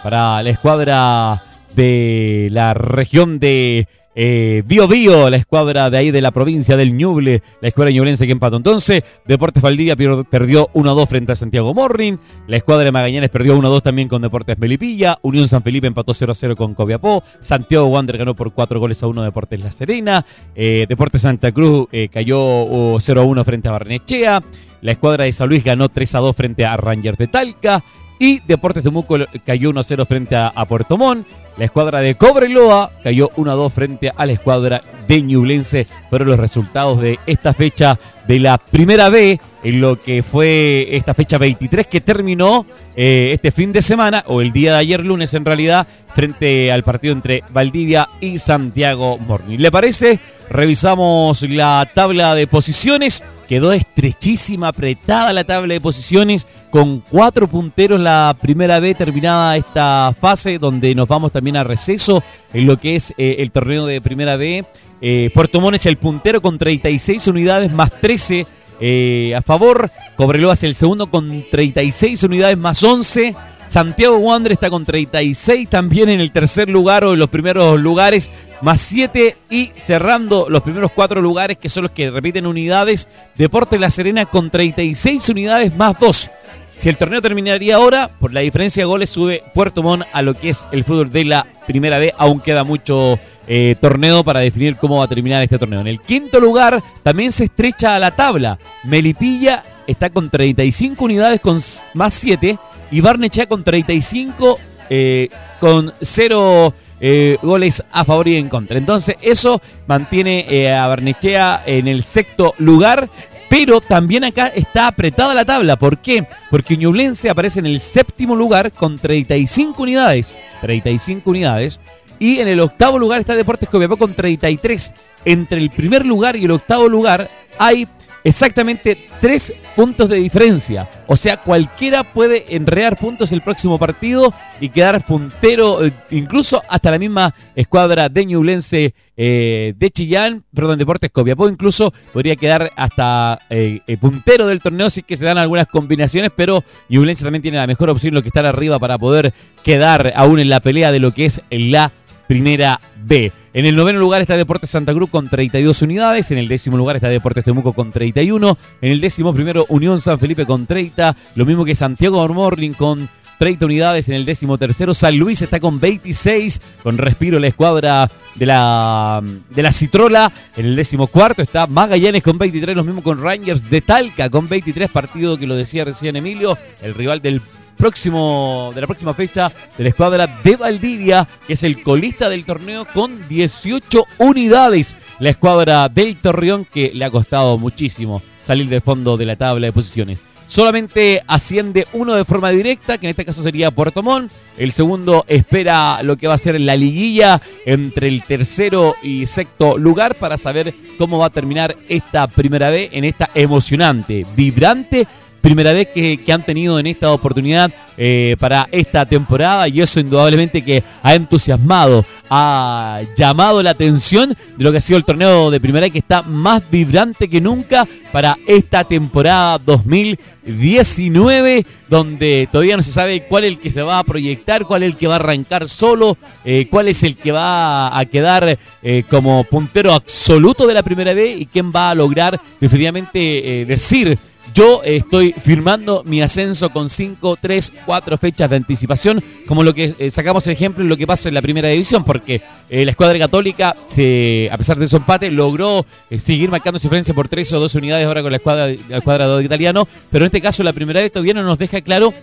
para 0.03 0.43
la 0.43 0.49
escuadra 0.51 1.43
de 1.75 2.49
la 2.51 2.73
región 2.73 3.39
de 3.39 3.87
eh, 4.15 4.63
Bio 4.65 4.87
Bio, 4.87 5.29
la 5.29 5.35
escuadra 5.35 5.89
de 5.89 5.97
ahí 5.97 6.09
de 6.09 6.21
la 6.21 6.31
provincia 6.31 6.77
del 6.77 6.95
Ñuble, 6.95 7.43
la 7.61 7.67
escuadra 7.67 7.91
ñublense 7.91 8.25
que 8.25 8.31
empató. 8.31 8.55
Entonces, 8.55 9.03
Deportes 9.25 9.61
Valdivia 9.61 9.95
perdió 9.95 10.69
1-2 10.73 11.07
frente 11.07 11.33
a 11.33 11.35
Santiago 11.35 11.73
Morning, 11.73 12.17
la 12.47 12.57
escuadra 12.57 12.85
de 12.85 12.91
Magallanes 12.93 13.29
perdió 13.29 13.57
1-2 13.57 13.81
también 13.81 14.07
con 14.07 14.21
Deportes 14.21 14.57
Melipilla, 14.57 15.19
Unión 15.21 15.47
San 15.47 15.63
Felipe 15.63 15.87
empató 15.87 16.13
0-0 16.13 16.55
con 16.55 16.73
Coviapó, 16.73 17.23
Santiago 17.41 17.87
Wander 17.87 18.17
ganó 18.17 18.35
por 18.35 18.53
4 18.53 18.79
goles 18.79 19.03
a 19.03 19.07
1 19.07 19.23
Deportes 19.23 19.59
La 19.59 19.71
Serena, 19.71 20.25
eh, 20.55 20.85
Deportes 20.87 21.21
Santa 21.21 21.51
Cruz 21.51 21.87
eh, 21.91 22.07
cayó 22.07 22.39
0-1 22.39 23.43
frente 23.43 23.67
a 23.67 23.73
Barnechea, 23.73 24.41
la 24.81 24.91
escuadra 24.91 25.25
de 25.25 25.33
San 25.33 25.49
Luis 25.49 25.63
ganó 25.63 25.89
3-2 25.89 26.33
frente 26.35 26.65
a 26.65 26.77
Rangers 26.77 27.17
de 27.17 27.27
Talca, 27.27 27.83
y 28.19 28.39
Deportes 28.39 28.83
Temuco 28.83 29.17
cayó 29.45 29.71
1-0 29.71 30.07
frente 30.07 30.35
a, 30.35 30.51
Puerto 30.65 30.97
Montt. 30.97 31.27
La 31.57 31.65
escuadra 31.65 31.99
de 32.01 32.15
Cobreloa 32.15 32.91
cayó 33.03 33.29
1-2 33.29 33.71
frente 33.71 34.11
a 34.15 34.25
la 34.25 34.33
escuadra 34.33 34.81
de 35.07 35.21
Ñublense. 35.21 35.87
Fueron 36.09 36.29
los 36.29 36.39
resultados 36.39 36.99
de 36.99 37.19
esta 37.25 37.53
fecha 37.53 37.97
de 38.27 38.39
la 38.39 38.57
primera 38.57 39.09
B, 39.09 39.39
en 39.63 39.81
lo 39.81 40.01
que 40.01 40.21
fue 40.21 40.87
esta 40.91 41.13
fecha 41.13 41.37
23 41.37 41.87
que 41.87 42.01
terminó 42.01 42.65
eh, 42.95 43.31
este 43.33 43.51
fin 43.51 43.71
de 43.71 43.81
semana, 43.81 44.23
o 44.27 44.41
el 44.41 44.51
día 44.51 44.73
de 44.73 44.79
ayer 44.79 45.05
lunes 45.05 45.33
en 45.33 45.45
realidad, 45.45 45.87
frente 46.13 46.71
al 46.71 46.83
partido 46.83 47.13
entre 47.13 47.43
Valdivia 47.51 48.09
y 48.19 48.37
Santiago 48.37 49.17
Morning. 49.17 49.57
¿Le 49.59 49.71
parece? 49.71 50.19
Revisamos 50.49 51.41
la 51.43 51.89
tabla 51.93 52.35
de 52.35 52.47
posiciones. 52.47 53.23
Quedó 53.47 53.73
estrechísima, 53.73 54.69
apretada 54.69 55.31
la 55.31 55.43
tabla 55.43 55.75
de 55.75 55.81
posiciones, 55.81 56.47
con 56.75 56.99
cuatro 56.99 57.47
punteros 57.47 57.97
la 58.01 58.35
primera 58.41 58.81
vez 58.81 58.97
terminada 58.97 59.55
esta 59.55 60.13
fase, 60.19 60.59
donde 60.59 60.93
nos 60.93 61.07
vamos 61.07 61.31
también 61.31 61.55
a 61.55 61.63
receso 61.63 62.21
en 62.53 62.67
lo 62.67 62.75
que 62.75 62.97
es 62.97 63.13
eh, 63.17 63.37
el 63.39 63.51
torneo 63.51 63.85
de 63.85 64.01
primera 64.01 64.35
B. 64.35 64.65
Eh, 64.99 65.31
Puerto 65.33 65.61
Montt 65.61 65.75
es 65.75 65.85
el 65.85 65.95
puntero 65.95 66.41
con 66.41 66.57
36 66.57 67.29
unidades 67.29 67.71
más 67.71 67.91
13 68.01 68.45
eh, 68.81 69.33
a 69.37 69.41
favor. 69.41 69.89
Cobreloa 70.17 70.51
es 70.51 70.63
el 70.65 70.75
segundo 70.75 71.07
con 71.09 71.45
36 71.49 72.21
unidades 72.23 72.57
más 72.57 72.83
11. 72.83 73.33
Santiago 73.69 74.17
Wander 74.17 74.51
está 74.51 74.69
con 74.69 74.83
36 74.83 75.69
también 75.69 76.09
en 76.09 76.19
el 76.19 76.31
tercer 76.31 76.69
lugar 76.69 77.05
o 77.05 77.13
en 77.13 77.19
los 77.19 77.29
primeros 77.29 77.79
lugares 77.79 78.29
más 78.61 78.81
7 78.81 79.37
y 79.49 79.71
cerrando 79.77 80.47
los 80.49 80.61
primeros 80.61 80.91
cuatro 80.91 81.21
lugares 81.21 81.57
que 81.57 81.69
son 81.69 81.83
los 81.83 81.91
que 81.91 82.11
repiten 82.11 82.45
unidades. 82.45 83.07
Deporte 83.35 83.79
La 83.79 83.89
Serena 83.89 84.25
con 84.25 84.49
36 84.49 85.29
unidades 85.29 85.73
más 85.73 85.97
2. 86.01 86.29
Si 86.75 86.89
el 86.89 86.97
torneo 86.97 87.21
terminaría 87.21 87.77
ahora, 87.77 88.09
por 88.19 88.33
la 88.33 88.41
diferencia 88.41 88.81
de 88.81 88.85
goles 88.85 89.09
sube 89.09 89.43
Puerto 89.53 89.81
Montt 89.81 90.05
a 90.11 90.21
lo 90.21 90.33
que 90.33 90.49
es 90.49 90.67
el 90.73 90.83
fútbol 90.83 91.09
de 91.09 91.23
la 91.23 91.47
primera 91.65 91.99
B. 91.99 92.13
Aún 92.17 92.41
queda 92.41 92.65
mucho 92.65 93.17
eh, 93.47 93.75
torneo 93.79 94.25
para 94.25 94.41
definir 94.41 94.75
cómo 94.75 94.97
va 94.97 95.05
a 95.05 95.07
terminar 95.07 95.41
este 95.41 95.57
torneo. 95.57 95.79
En 95.79 95.87
el 95.87 96.01
quinto 96.01 96.37
lugar 96.41 96.83
también 97.01 97.31
se 97.31 97.45
estrecha 97.45 97.95
a 97.95 97.99
la 97.99 98.11
tabla. 98.11 98.59
Melipilla 98.83 99.63
está 99.87 100.09
con 100.09 100.29
35 100.29 101.05
unidades 101.05 101.39
con 101.39 101.61
más 101.93 102.13
7 102.13 102.59
y 102.91 102.99
Barnechea 102.99 103.47
con 103.47 103.63
35 103.63 104.59
eh, 104.89 105.29
con 105.61 105.93
0 106.01 106.73
eh, 106.99 107.37
goles 107.41 107.83
a 107.89 108.03
favor 108.03 108.27
y 108.27 108.35
en 108.35 108.49
contra. 108.49 108.77
Entonces 108.77 109.15
eso 109.21 109.61
mantiene 109.87 110.73
a 110.73 110.87
Barnechea 110.87 111.63
en 111.65 111.87
el 111.87 112.03
sexto 112.03 112.53
lugar 112.57 113.09
pero 113.49 113.81
también 113.81 114.23
acá 114.23 114.47
está 114.47 114.87
apretada 114.87 115.33
la 115.33 115.45
tabla. 115.45 115.77
¿Por 115.77 115.97
qué? 115.99 116.25
Porque 116.49 116.77
Ñublense 116.77 117.29
aparece 117.29 117.59
en 117.59 117.65
el 117.65 117.79
séptimo 117.79 118.35
lugar 118.35 118.71
con 118.71 118.97
35 118.97 119.83
unidades. 119.83 120.35
35 120.61 121.29
unidades. 121.29 121.79
Y 122.19 122.39
en 122.39 122.47
el 122.47 122.59
octavo 122.59 122.97
lugar 122.97 123.19
está 123.19 123.35
Deportes 123.35 123.69
Copiapó 123.69 123.97
con 123.97 124.13
33. 124.13 124.93
Entre 125.25 125.59
el 125.59 125.69
primer 125.69 126.05
lugar 126.05 126.35
y 126.35 126.45
el 126.45 126.51
octavo 126.51 126.87
lugar 126.87 127.29
hay 127.57 127.87
exactamente 128.25 128.97
tres 129.21 129.53
puntos 129.75 130.09
de 130.09 130.17
diferencia. 130.17 130.89
O 131.05 131.15
sea, 131.15 131.37
cualquiera 131.37 132.03
puede 132.03 132.55
enrear 132.55 132.97
puntos 132.97 133.31
el 133.31 133.41
próximo 133.41 133.77
partido 133.77 134.33
y 134.59 134.69
quedar 134.69 135.05
puntero, 135.05 135.85
eh, 135.85 135.93
incluso 136.09 136.61
hasta 136.67 136.89
la 136.91 136.97
misma 136.97 137.35
escuadra 137.55 138.09
de 138.09 138.25
Ñublense 138.25 138.95
eh, 139.15 139.73
de 139.77 139.91
Chillán, 139.91 140.43
perdón, 140.53 140.79
Deportes 140.79 141.11
Copiapó, 141.11 141.47
incluso 141.47 141.93
podría 142.11 142.35
quedar 142.35 142.71
hasta 142.75 143.37
eh, 143.51 143.79
puntero 144.01 144.47
del 144.47 144.59
torneo 144.59 144.89
si 144.89 145.03
que 145.03 145.17
se 145.17 145.23
dan 145.23 145.37
algunas 145.37 145.67
combinaciones, 145.67 146.31
pero 146.35 146.63
Ñublense 146.89 147.23
también 147.23 147.43
tiene 147.43 147.57
la 147.57 147.67
mejor 147.67 147.91
opción, 147.91 148.15
lo 148.15 148.23
que 148.23 148.29
está 148.29 148.39
arriba 148.49 148.79
para 148.79 148.97
poder 148.97 149.33
quedar 149.63 150.11
aún 150.15 150.39
en 150.39 150.49
la 150.49 150.61
pelea 150.61 150.91
de 150.91 150.99
lo 150.99 151.13
que 151.13 151.25
es 151.25 151.41
la 151.51 151.91
Primera 152.27 152.79
B. 153.03 153.31
En 153.53 153.65
el 153.65 153.75
noveno 153.75 153.99
lugar 153.99 154.21
está 154.21 154.35
Deportes 154.35 154.69
Santa 154.69 154.93
Cruz 154.93 155.09
con 155.09 155.29
32 155.29 155.81
unidades. 155.81 156.31
En 156.31 156.37
el 156.37 156.47
décimo 156.47 156.75
lugar 156.75 156.95
está 156.95 157.07
Deportes 157.07 157.45
Temuco 157.45 157.73
con 157.73 157.91
31. 157.91 158.57
En 158.81 158.91
el 158.91 158.99
décimo 158.99 159.33
primero 159.33 159.65
Unión 159.69 160.01
San 160.01 160.19
Felipe 160.19 160.45
con 160.45 160.65
30. 160.65 161.15
Lo 161.35 161.45
mismo 161.45 161.63
que 161.63 161.75
Santiago 161.75 162.27
Morning 162.27 162.71
con 162.71 163.07
30 163.37 163.65
unidades. 163.65 164.09
En 164.09 164.15
el 164.15 164.25
décimo 164.25 164.57
tercero 164.57 164.93
San 164.93 165.17
Luis 165.17 165.41
está 165.41 165.59
con 165.59 165.79
26. 165.79 166.59
Con 166.83 166.97
respiro 166.97 167.39
la 167.39 167.47
escuadra 167.47 168.09
de 168.35 168.45
la, 168.45 169.21
de 169.51 169.63
la 169.63 169.71
Citrola. 169.71 170.31
En 170.57 170.65
el 170.65 170.75
décimo 170.75 171.07
cuarto 171.07 171.41
está 171.41 171.67
Magallanes 171.67 172.23
con 172.23 172.37
23. 172.37 172.75
Lo 172.75 172.83
mismo 172.83 173.03
con 173.03 173.21
Rangers 173.21 173.69
de 173.69 173.81
Talca 173.81 174.29
con 174.29 174.49
23. 174.49 174.89
Partido 174.91 175.37
que 175.37 175.47
lo 175.47 175.55
decía 175.55 175.85
recién 175.85 176.15
Emilio. 176.15 176.57
El 176.81 176.93
rival 176.93 177.21
del 177.21 177.41
próximo, 177.75 178.71
de 178.73 178.81
la 178.81 178.87
próxima 178.87 179.13
fecha 179.13 179.51
de 179.77 179.83
la 179.83 179.89
escuadra 179.89 180.27
de 180.43 180.55
Valdivia, 180.55 181.27
que 181.45 181.53
es 181.53 181.63
el 181.63 181.81
colista 181.83 182.29
del 182.29 182.45
torneo 182.45 182.85
con 182.93 183.27
18 183.27 184.05
unidades. 184.19 184.95
La 185.19 185.29
escuadra 185.29 185.89
del 185.89 186.17
Torreón 186.17 186.65
que 186.65 186.91
le 186.93 187.05
ha 187.05 187.11
costado 187.11 187.57
muchísimo 187.57 188.21
salir 188.43 188.67
del 188.67 188.81
fondo 188.81 189.17
de 189.17 189.25
la 189.25 189.35
tabla 189.35 189.67
de 189.67 189.73
posiciones. 189.73 190.19
Solamente 190.47 191.23
asciende 191.25 191.87
uno 191.93 192.13
de 192.13 192.23
forma 192.23 192.51
directa, 192.51 192.97
que 192.97 193.07
en 193.07 193.09
este 193.09 193.25
caso 193.25 193.41
sería 193.41 193.71
Puerto 193.71 194.03
Montt. 194.03 194.31
El 194.57 194.71
segundo 194.71 195.25
espera 195.27 196.01
lo 196.03 196.17
que 196.17 196.27
va 196.27 196.35
a 196.35 196.37
ser 196.37 196.61
la 196.61 196.75
liguilla 196.75 197.41
entre 197.65 198.07
el 198.07 198.23
tercero 198.23 198.95
y 199.01 199.25
sexto 199.25 199.77
lugar 199.77 200.15
para 200.15 200.37
saber 200.37 200.73
cómo 200.97 201.17
va 201.17 201.25
a 201.25 201.31
terminar 201.31 201.75
esta 201.89 202.27
primera 202.27 202.69
vez 202.69 202.89
en 202.93 203.03
esta 203.03 203.29
emocionante, 203.33 204.25
vibrante 204.35 205.07
primera 205.45 205.73
vez 205.73 205.89
que, 205.89 206.19
han 206.33 206.41
tenido 206.41 206.79
en 206.79 206.87
esta 206.87 207.11
oportunidad 207.11 207.71
eh, 207.97 208.35
para 208.39 208.67
esta 208.71 209.05
temporada 209.05 209.67
y 209.67 209.79
eso 209.79 209.99
indudablemente 209.99 210.63
que 210.63 210.83
ha 211.03 211.13
entusiasmado, 211.13 212.03
ha 212.31 213.01
llamado 213.15 213.61
la 213.61 213.69
atención 213.69 214.29
de 214.29 214.63
lo 214.63 214.71
que 214.71 214.79
ha 214.79 214.81
sido 214.81 214.97
el 214.97 215.05
torneo 215.05 215.51
de 215.51 215.59
primera 215.59 215.87
que 215.91 215.99
está 215.99 216.23
más 216.23 216.63
vibrante 216.71 217.29
que 217.29 217.41
nunca 217.41 217.87
para 218.11 218.35
esta 218.47 218.85
temporada 218.85 219.59
2019 219.59 221.63
donde 221.89 222.49
todavía 222.51 222.77
no 222.77 222.81
se 222.81 222.91
sabe 222.91 223.27
cuál 223.27 223.43
es 223.43 223.51
el 223.51 223.59
que 223.59 223.69
se 223.69 223.83
va 223.83 223.99
a 223.99 224.03
proyectar, 224.03 224.65
cuál 224.65 224.81
es 224.81 224.93
el 224.93 224.97
que 224.97 225.05
va 225.05 225.13
a 225.13 225.17
arrancar 225.17 225.69
solo, 225.69 226.17
eh, 226.43 226.65
cuál 226.71 226.87
es 226.87 227.03
el 227.03 227.17
que 227.17 227.31
va 227.31 227.95
a 227.95 228.05
quedar 228.05 228.57
eh, 228.81 229.03
como 229.11 229.43
puntero 229.43 229.93
absoluto 229.93 230.65
de 230.65 230.73
la 230.73 230.81
primera 230.81 231.13
vez 231.13 231.39
y 231.39 231.45
quién 231.45 231.71
va 231.71 231.91
a 231.91 231.95
lograr 231.95 232.41
definitivamente 232.59 233.65
decir 233.67 234.17
yo 234.55 234.81
estoy 234.83 235.33
firmando 235.33 236.01
mi 236.05 236.21
ascenso 236.21 236.69
con 236.69 236.89
5, 236.89 237.37
3, 237.41 237.73
4 237.85 238.17
fechas 238.17 238.49
de 238.49 238.55
anticipación, 238.55 239.21
como 239.47 239.63
lo 239.63 239.73
que 239.73 239.93
eh, 239.99 240.09
sacamos 240.09 240.47
el 240.47 240.53
ejemplo 240.53 240.81
en 240.81 240.87
lo 240.87 240.95
que 240.95 241.05
pasa 241.05 241.27
en 241.27 241.35
la 241.35 241.41
primera 241.41 241.67
división, 241.67 242.05
porque 242.05 242.41
eh, 242.69 242.85
la 242.85 242.91
escuadra 242.91 243.19
católica, 243.19 243.71
a 243.71 244.57
pesar 244.57 244.79
de 244.79 244.87
su 244.87 244.95
empate, 244.95 245.29
logró 245.29 245.85
eh, 246.09 246.19
seguir 246.19 246.49
marcando 246.49 246.79
su 246.79 246.87
diferencia 246.87 247.13
por 247.13 247.27
3 247.27 247.51
o 247.51 247.59
2 247.59 247.75
unidades 247.75 248.07
ahora 248.07 248.21
con 248.21 248.31
la 248.31 248.37
escuadra, 248.37 248.73
la 248.87 248.97
escuadra 248.97 249.43
italiano, 249.43 249.89
pero 250.09 250.23
en 250.23 250.27
este 250.27 250.39
caso 250.39 250.63
la 250.63 250.71
primera 250.71 251.01
vez 251.01 251.11
todavía 251.11 251.33
no 251.33 251.43
nos 251.43 251.59
deja 251.59 251.81
claro 251.81 252.13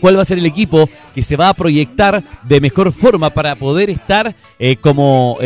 cuál 0.00 0.16
va 0.16 0.22
a 0.22 0.24
ser 0.24 0.38
el 0.38 0.46
equipo 0.46 0.88
que 1.14 1.20
se 1.20 1.36
va 1.36 1.50
a 1.50 1.54
proyectar 1.54 2.22
de 2.44 2.60
mejor 2.62 2.90
forma 2.90 3.28
para 3.28 3.54
poder 3.54 3.90
estar 3.90 4.34
como 4.80 5.36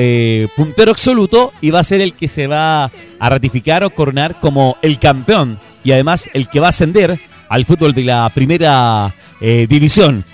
puntero 0.55 0.93
absoluto 0.93 1.53
y 1.61 1.71
va 1.71 1.81
a 1.81 1.85
ser 1.85 2.01
el 2.01 2.13
que 2.13 2.29
se 2.29 2.47
va 2.47 2.85
a 2.85 3.29
ratificar 3.29 3.83
o 3.83 3.91
coronar 3.91 4.39
como 4.39 4.77
el 4.81 5.01
campeón 5.01 5.59
y 5.85 5.93
además 5.93 6.29
el 6.33 6.49
que 6.49 6.61
va 6.61 6.67
a 6.67 6.71
ascender 6.71 7.19
al 7.49 7.65
fútbol 7.65 7.95
de 7.95 8.03
la 8.03 8.29
primera 8.35 9.15
eh, 9.41 9.67
división. 9.69 10.25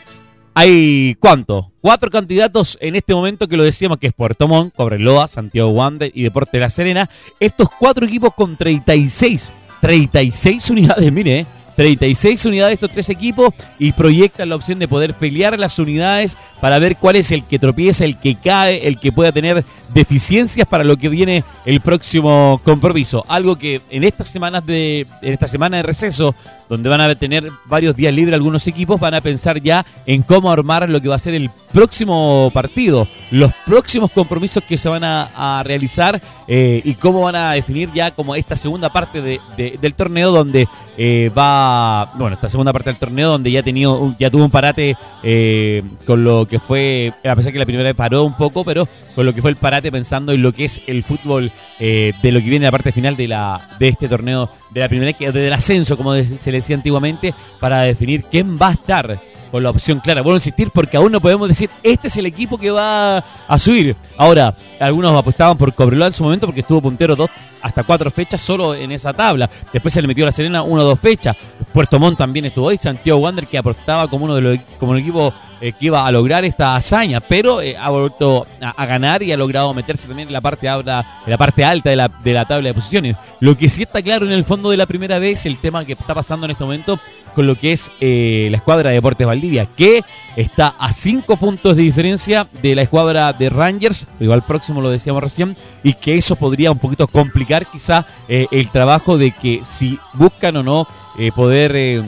Hay 0.55 1.17
cuánto? 1.21 1.73
Cuatro 1.81 2.11
candidatos 2.11 2.77
en 2.81 2.97
este 2.97 3.15
momento 3.15 3.49
que 3.49 3.57
lo 3.57 3.65
decíamos 3.65 3.99
que 3.99 4.09
es 4.09 4.13
Puerto 4.13 4.49
Montt, 4.49 4.75
Cobreloa, 4.75 5.29
Santiago 5.29 5.71
Wander 5.71 6.11
y 6.15 6.23
Deporte 6.23 6.57
de 6.57 6.61
la 6.61 6.71
Serena. 6.71 7.11
Estos 7.39 7.69
cuatro 7.79 8.07
equipos 8.07 8.35
con 8.35 8.57
36, 8.57 9.53
36 9.81 10.71
unidades, 10.71 11.13
mire, 11.13 11.47
36 11.77 12.45
unidades 12.47 12.75
estos 12.75 12.91
tres 12.91 13.09
equipos 13.09 13.53
y 13.79 13.93
proyectan 13.93 14.49
la 14.49 14.57
opción 14.57 14.79
de 14.79 14.89
poder 14.89 15.15
pelear 15.15 15.59
las 15.59 15.79
unidades 15.79 16.37
para 16.61 16.79
ver 16.79 16.97
cuál 16.97 17.17
es 17.17 17.33
el 17.33 17.45
que 17.45 17.59
tropieza, 17.59 18.05
el 18.05 18.19
que 18.19 18.35
cae, 18.35 18.87
el 18.87 18.99
que 18.99 19.13
pueda 19.13 19.33
tener 19.33 19.65
deficiencias 19.95 20.67
para 20.69 20.85
lo 20.85 20.97
que 20.97 21.09
viene 21.09 21.45
el 21.65 21.81
próximo 21.81 22.61
compromiso. 22.65 23.25
Algo 23.29 23.57
que 23.57 23.81
en 23.91 24.05
estas 24.05 24.29
semanas 24.29 24.65
de 24.67 25.07
en 25.23 25.33
esta 25.33 25.49
semana 25.49 25.79
de 25.79 25.83
receso, 25.83 26.35
donde 26.71 26.89
van 26.89 27.01
a 27.01 27.13
tener 27.17 27.51
varios 27.67 27.97
días 27.97 28.15
libres 28.15 28.33
algunos 28.33 28.65
equipos, 28.69 29.01
van 29.01 29.15
a 29.15 29.21
pensar 29.21 29.61
ya 29.61 29.85
en 30.07 30.23
cómo 30.23 30.53
armar 30.53 30.89
lo 30.89 31.03
que 31.03 31.09
va 31.09 31.17
a 31.17 31.19
ser 31.19 31.35
el 31.35 31.51
próximo 31.73 32.51
partido, 32.53 33.07
los 33.31 33.53
próximos 33.67 34.11
compromisos 34.11 34.63
que 34.65 34.79
se 34.79 34.89
van 34.89 35.03
a, 35.05 35.63
realizar 35.65 36.21
eh, 36.47 36.81
y 36.85 36.95
cómo 36.95 37.23
van 37.23 37.37
a 37.37 37.53
definir 37.53 37.91
ya 37.93 38.11
como 38.11 38.35
esta 38.35 38.57
segunda 38.57 38.91
parte 38.91 39.21
del 39.21 39.95
torneo 39.95 40.31
donde 40.31 40.69
eh, 40.97 41.31
va, 41.37 42.13
bueno, 42.15 42.35
esta 42.35 42.49
segunda 42.49 42.73
parte 42.73 42.91
del 42.91 42.99
torneo 42.99 43.31
donde 43.31 43.51
ya, 43.51 43.63
tenido, 43.63 44.15
ya 44.19 44.31
tuvo 44.31 44.45
un 44.45 44.51
parate 44.51 44.97
eh, 45.23 45.83
con 46.07 46.25
lo 46.25 46.47
que 46.47 46.59
fue, 46.59 47.13
a 47.25 47.35
pesar 47.35 47.53
que 47.53 47.59
la 47.59 47.67
primera 47.67 47.89
vez 47.89 47.97
paró 47.97 48.25
un 48.25 48.37
poco, 48.37 48.65
pero 48.65 48.89
con 49.15 49.27
lo 49.27 49.35
que 49.35 49.43
fue 49.43 49.51
el 49.51 49.57
parate 49.57 49.91
pensando 49.91 50.33
en 50.33 50.43
lo 50.43 50.53
que 50.53 50.65
es 50.67 50.81
el 50.87 51.03
fútbol 51.03 51.53
de 51.79 52.15
lo 52.23 52.41
que 52.41 52.51
viene 52.51 52.67
la 52.67 52.71
parte 52.71 52.93
final 52.93 53.17
de, 53.17 53.27
la, 53.27 53.61
de 53.79 53.89
este 53.89 54.07
torneo, 54.07 54.51
de 54.71 54.81
la 54.81 54.89
primera 54.89 55.13
que 55.15 55.33
del 55.33 55.53
ascenso, 55.53 55.97
como 55.97 56.15
se 56.15 56.53
le 56.53 56.60
decía 56.61 56.77
antiguamente, 56.77 57.35
para 57.59 57.83
definir 57.83 58.25
quién 58.25 58.59
va 58.61 58.69
a 58.69 58.73
estar 58.73 59.19
con 59.51 59.63
la 59.63 59.71
opción 59.71 60.01
clara. 60.01 60.23
Bueno, 60.23 60.37
insistir 60.37 60.71
porque 60.73 60.97
aún 60.97 61.13
no 61.13 61.21
podemos 61.21 61.49
decir 61.49 61.69
este 61.83 62.09
es 62.09 62.17
el 62.17 62.27
equipo 62.27 62.57
que 62.59 62.71
va 62.71 63.19
a 63.49 63.59
subir. 63.59 63.97
Ahora, 64.17 64.55
algunos 64.79 65.13
apostaban 65.17 65.59
por 65.59 65.75
Cobreloa 65.75 66.07
en 66.09 66.13
su 66.13 66.23
momento 66.23 66.47
porque 66.47 66.61
estuvo 66.61 66.81
puntero 66.81 67.17
dos 67.17 67.31
hasta 67.63 67.85
cuatro 67.85 68.11
fechas 68.11 68.41
solo 68.41 68.75
en 68.75 68.93
esa 68.93 69.13
tabla. 69.13 69.49
Después 69.73 69.93
se 69.93 70.03
le 70.03 70.09
metió 70.09 70.25
la 70.25 70.33
Serena 70.33 70.63
una 70.63 70.83
o 70.83 70.85
dos 70.85 71.01
fechas. 71.01 71.37
Puerto 71.73 71.99
Montt 71.99 72.19
también 72.19 72.47
estuvo 72.47 72.69
ahí. 72.69 72.79
Santiago 72.79 73.21
Wander 73.21 73.47
que 73.47 73.59
apostaba 73.59 74.09
como 74.09 74.25
uno 74.25 74.35
de 74.35 74.41
los 74.41 74.59
como 74.79 74.95
el 74.95 75.01
equipo 75.01 75.33
eh, 75.61 75.73
que 75.73 75.87
iba 75.87 76.07
a 76.07 76.11
lograr 76.11 76.43
esta 76.45 76.75
hazaña, 76.75 77.21
pero 77.21 77.61
eh, 77.61 77.77
ha 77.77 77.91
vuelto 77.91 78.47
a, 78.63 78.87
ganar 78.87 79.23
y 79.23 79.31
ha 79.31 79.37
logrado 79.37 79.75
meterse 79.75 80.09
también 80.09 80.29
en 80.29 80.33
la 80.33 80.41
parte 80.41 80.69
alta, 80.69 81.21
en 81.25 81.31
la 81.31 81.37
parte 81.37 81.63
alta 81.63 81.91
de 81.91 81.97
la, 81.97 82.09
de 82.09 82.33
la 82.33 82.47
tabla 82.47 82.69
de 82.69 82.75
posiciones. 82.75 83.17
Lo 83.41 83.57
que 83.59 83.69
sí 83.69 83.83
está 83.83 84.01
claro 84.01 84.25
en 84.25 84.33
el 84.33 84.45
fondo 84.45 84.71
de 84.71 84.79
la 84.79 84.87
primera 84.87 85.19
vez, 85.19 85.45
el 85.45 85.59
tema 85.59 85.85
que 85.85 85.93
está 85.93 86.15
pasando 86.15 86.47
en 86.47 86.53
este 86.53 86.65
momento 86.65 86.99
con 87.35 87.47
lo 87.47 87.57
que 87.57 87.73
es 87.73 87.91
eh, 88.01 88.49
la 88.51 88.57
escuadra 88.57 88.89
de 88.89 88.97
Deportes 88.97 89.27
Valdivia, 89.27 89.67
que 89.67 90.03
está 90.37 90.75
a 90.79 90.93
cinco 90.93 91.37
puntos 91.37 91.77
de 91.77 91.83
diferencia 91.83 92.47
de 92.63 92.75
la 92.75 92.83
escuadra 92.83 93.33
de 93.33 93.51
Rangers, 93.51 94.07
igual 94.21 94.43
próximo 94.43 94.81
lo 94.81 94.91
decíamos 94.91 95.23
recién, 95.23 95.57
y 95.83 95.95
que 95.95 96.17
eso 96.17 96.37
podría 96.37 96.71
un 96.71 96.79
poquito 96.79 97.07
complicar 97.07 97.67
quizá 97.67 98.07
eh, 98.29 98.47
el 98.51 98.71
trabajo 98.71 99.19
de 99.19 99.33
que 99.33 99.63
si 99.65 99.99
buscan 100.15 100.57
o 100.57 100.63
no 100.63 100.87
eh, 101.19 101.33
poder 101.33 102.05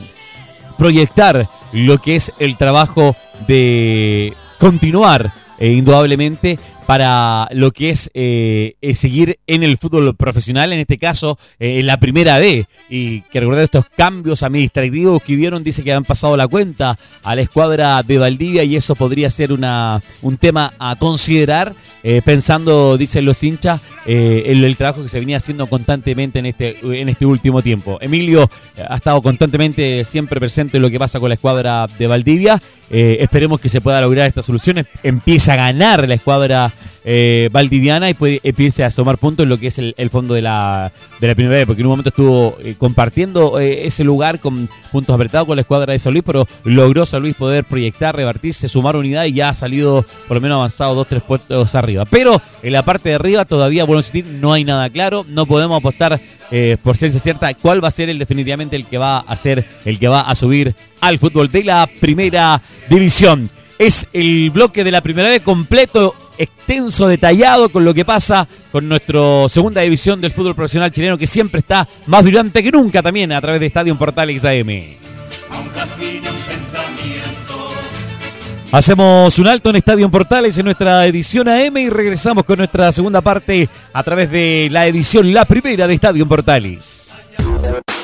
proyectar 0.78 1.48
lo 1.72 1.98
que 1.98 2.16
es 2.16 2.32
el 2.38 2.56
trabajo 2.56 3.16
de 3.46 4.34
continuar 4.58 5.32
indudablemente 5.60 6.58
para 6.86 7.48
lo 7.52 7.70
que 7.70 7.90
es 7.90 8.10
eh, 8.14 8.74
seguir 8.94 9.38
en 9.46 9.62
el 9.62 9.78
fútbol 9.78 10.14
profesional, 10.16 10.72
en 10.72 10.80
este 10.80 10.98
caso 10.98 11.38
eh, 11.58 11.80
en 11.80 11.86
la 11.86 11.98
primera 11.98 12.38
B. 12.38 12.66
Y 12.88 13.22
que 13.22 13.40
recordar 13.40 13.64
estos 13.64 13.86
cambios 13.96 14.42
administrativos 14.42 15.22
que 15.22 15.36
vieron, 15.36 15.64
dice 15.64 15.82
que 15.84 15.92
han 15.92 16.04
pasado 16.04 16.36
la 16.36 16.48
cuenta 16.48 16.98
a 17.22 17.34
la 17.34 17.42
escuadra 17.42 18.02
de 18.02 18.18
Valdivia 18.18 18.64
y 18.64 18.76
eso 18.76 18.94
podría 18.94 19.30
ser 19.30 19.52
una, 19.52 20.00
un 20.22 20.36
tema 20.36 20.72
a 20.78 20.96
considerar, 20.96 21.72
eh, 22.02 22.22
pensando, 22.24 22.96
dicen 22.96 23.24
los 23.24 23.42
hinchas, 23.42 23.80
en 24.04 24.64
el 24.64 24.76
trabajo 24.76 25.02
que 25.02 25.08
se 25.08 25.20
venía 25.20 25.36
haciendo 25.36 25.66
constantemente 25.68 26.40
en 26.40 26.46
este, 26.46 26.76
en 26.82 27.08
este 27.08 27.24
último 27.24 27.62
tiempo. 27.62 27.98
Emilio 28.00 28.50
ha 28.88 28.96
estado 28.96 29.22
constantemente 29.22 30.04
siempre 30.04 30.40
presente 30.40 30.78
en 30.78 30.82
lo 30.82 30.90
que 30.90 30.98
pasa 30.98 31.20
con 31.20 31.28
la 31.28 31.34
escuadra 31.34 31.86
de 31.98 32.06
Valdivia. 32.08 32.60
esperemos 32.90 33.60
que 33.60 33.68
se 33.68 33.80
pueda 33.80 34.00
lograr 34.00 34.26
estas 34.26 34.44
soluciones. 34.44 34.86
Empieza 35.04 35.52
a 35.52 35.56
ganar 35.56 36.08
la 36.08 36.14
escuadra 36.14 36.72
eh, 37.04 37.48
valdiviana 37.50 38.08
y 38.10 38.14
puede, 38.14 38.40
empiece 38.44 38.84
a 38.84 38.90
sumar 38.90 39.18
puntos 39.18 39.42
en 39.42 39.48
lo 39.48 39.58
que 39.58 39.68
es 39.68 39.78
el, 39.78 40.10
fondo 40.10 40.34
de 40.34 40.42
la, 40.42 40.92
de 41.20 41.26
la 41.26 41.34
primera 41.34 41.56
vez, 41.56 41.66
porque 41.66 41.80
en 41.80 41.86
un 41.86 41.90
momento 41.90 42.10
estuvo 42.10 42.56
eh, 42.62 42.76
compartiendo 42.78 43.58
eh, 43.58 43.86
ese 43.86 44.04
lugar 44.04 44.38
con 44.38 44.68
puntos 44.92 45.12
apretados 45.12 45.48
con 45.48 45.56
la 45.56 45.62
escuadra 45.62 45.92
de 45.92 45.98
San 45.98 46.12
Luis, 46.12 46.24
pero 46.24 46.46
logró 46.64 47.04
San 47.04 47.22
Luis 47.22 47.34
poder 47.34 47.64
proyectar, 47.64 48.14
revertirse, 48.14 48.68
sumar 48.68 48.94
unidad 48.94 49.24
y 49.24 49.32
ya 49.32 49.48
ha 49.48 49.54
salido 49.54 50.04
por 50.28 50.36
lo 50.36 50.40
menos 50.40 50.56
avanzado 50.56 50.94
dos, 50.94 51.08
tres 51.08 51.22
puestos 51.22 51.74
arriba. 51.74 51.91
Pero 52.10 52.40
en 52.62 52.72
la 52.72 52.82
parte 52.82 53.10
de 53.10 53.14
arriba 53.16 53.44
todavía, 53.44 53.84
bueno 53.84 54.02
decir, 54.02 54.24
no 54.24 54.52
hay 54.52 54.64
nada 54.64 54.90
claro, 54.90 55.24
no 55.28 55.46
podemos 55.46 55.78
apostar 55.78 56.20
por 56.82 56.98
ciencia 56.98 57.18
cierta 57.18 57.54
cuál 57.54 57.82
va 57.82 57.88
a 57.88 57.90
ser 57.90 58.10
el 58.10 58.18
definitivamente 58.18 58.76
el 58.76 58.84
que 58.84 58.98
va 58.98 59.20
a 59.20 59.36
ser 59.36 59.64
el 59.86 59.98
que 59.98 60.08
va 60.08 60.20
a 60.20 60.34
subir 60.34 60.74
al 61.00 61.18
fútbol 61.18 61.50
de 61.50 61.64
la 61.64 61.88
primera 62.00 62.60
división. 62.90 63.48
Es 63.78 64.06
el 64.12 64.50
bloque 64.50 64.84
de 64.84 64.90
la 64.90 65.00
primera 65.00 65.30
vez 65.30 65.40
completo 65.40 66.14
extenso, 66.38 67.08
detallado 67.08 67.68
con 67.68 67.84
lo 67.84 67.94
que 67.94 68.04
pasa 68.04 68.46
con 68.70 68.88
nuestra 68.88 69.48
segunda 69.48 69.80
división 69.80 70.20
del 70.20 70.32
fútbol 70.32 70.54
profesional 70.54 70.92
chileno 70.92 71.18
que 71.18 71.26
siempre 71.26 71.60
está 71.60 71.88
más 72.06 72.24
vibrante 72.24 72.62
que 72.62 72.70
nunca 72.70 73.02
también 73.02 73.32
a 73.32 73.40
través 73.40 73.60
de 73.60 73.66
Estadio 73.66 73.96
Portal 73.96 74.30
XAM. 74.38 75.01
Hacemos 78.72 79.38
un 79.38 79.48
alto 79.48 79.68
en 79.68 79.76
Estadio 79.76 80.10
Portales 80.10 80.56
en 80.56 80.64
nuestra 80.64 81.04
edición 81.06 81.46
AM 81.46 81.76
y 81.76 81.90
regresamos 81.90 82.42
con 82.44 82.56
nuestra 82.56 82.90
segunda 82.90 83.20
parte 83.20 83.68
a 83.92 84.02
través 84.02 84.30
de 84.30 84.68
la 84.70 84.86
edición 84.86 85.34
La 85.34 85.44
Primera 85.44 85.86
de 85.86 85.92
Estadio 85.92 86.26
Portales. 86.26 87.12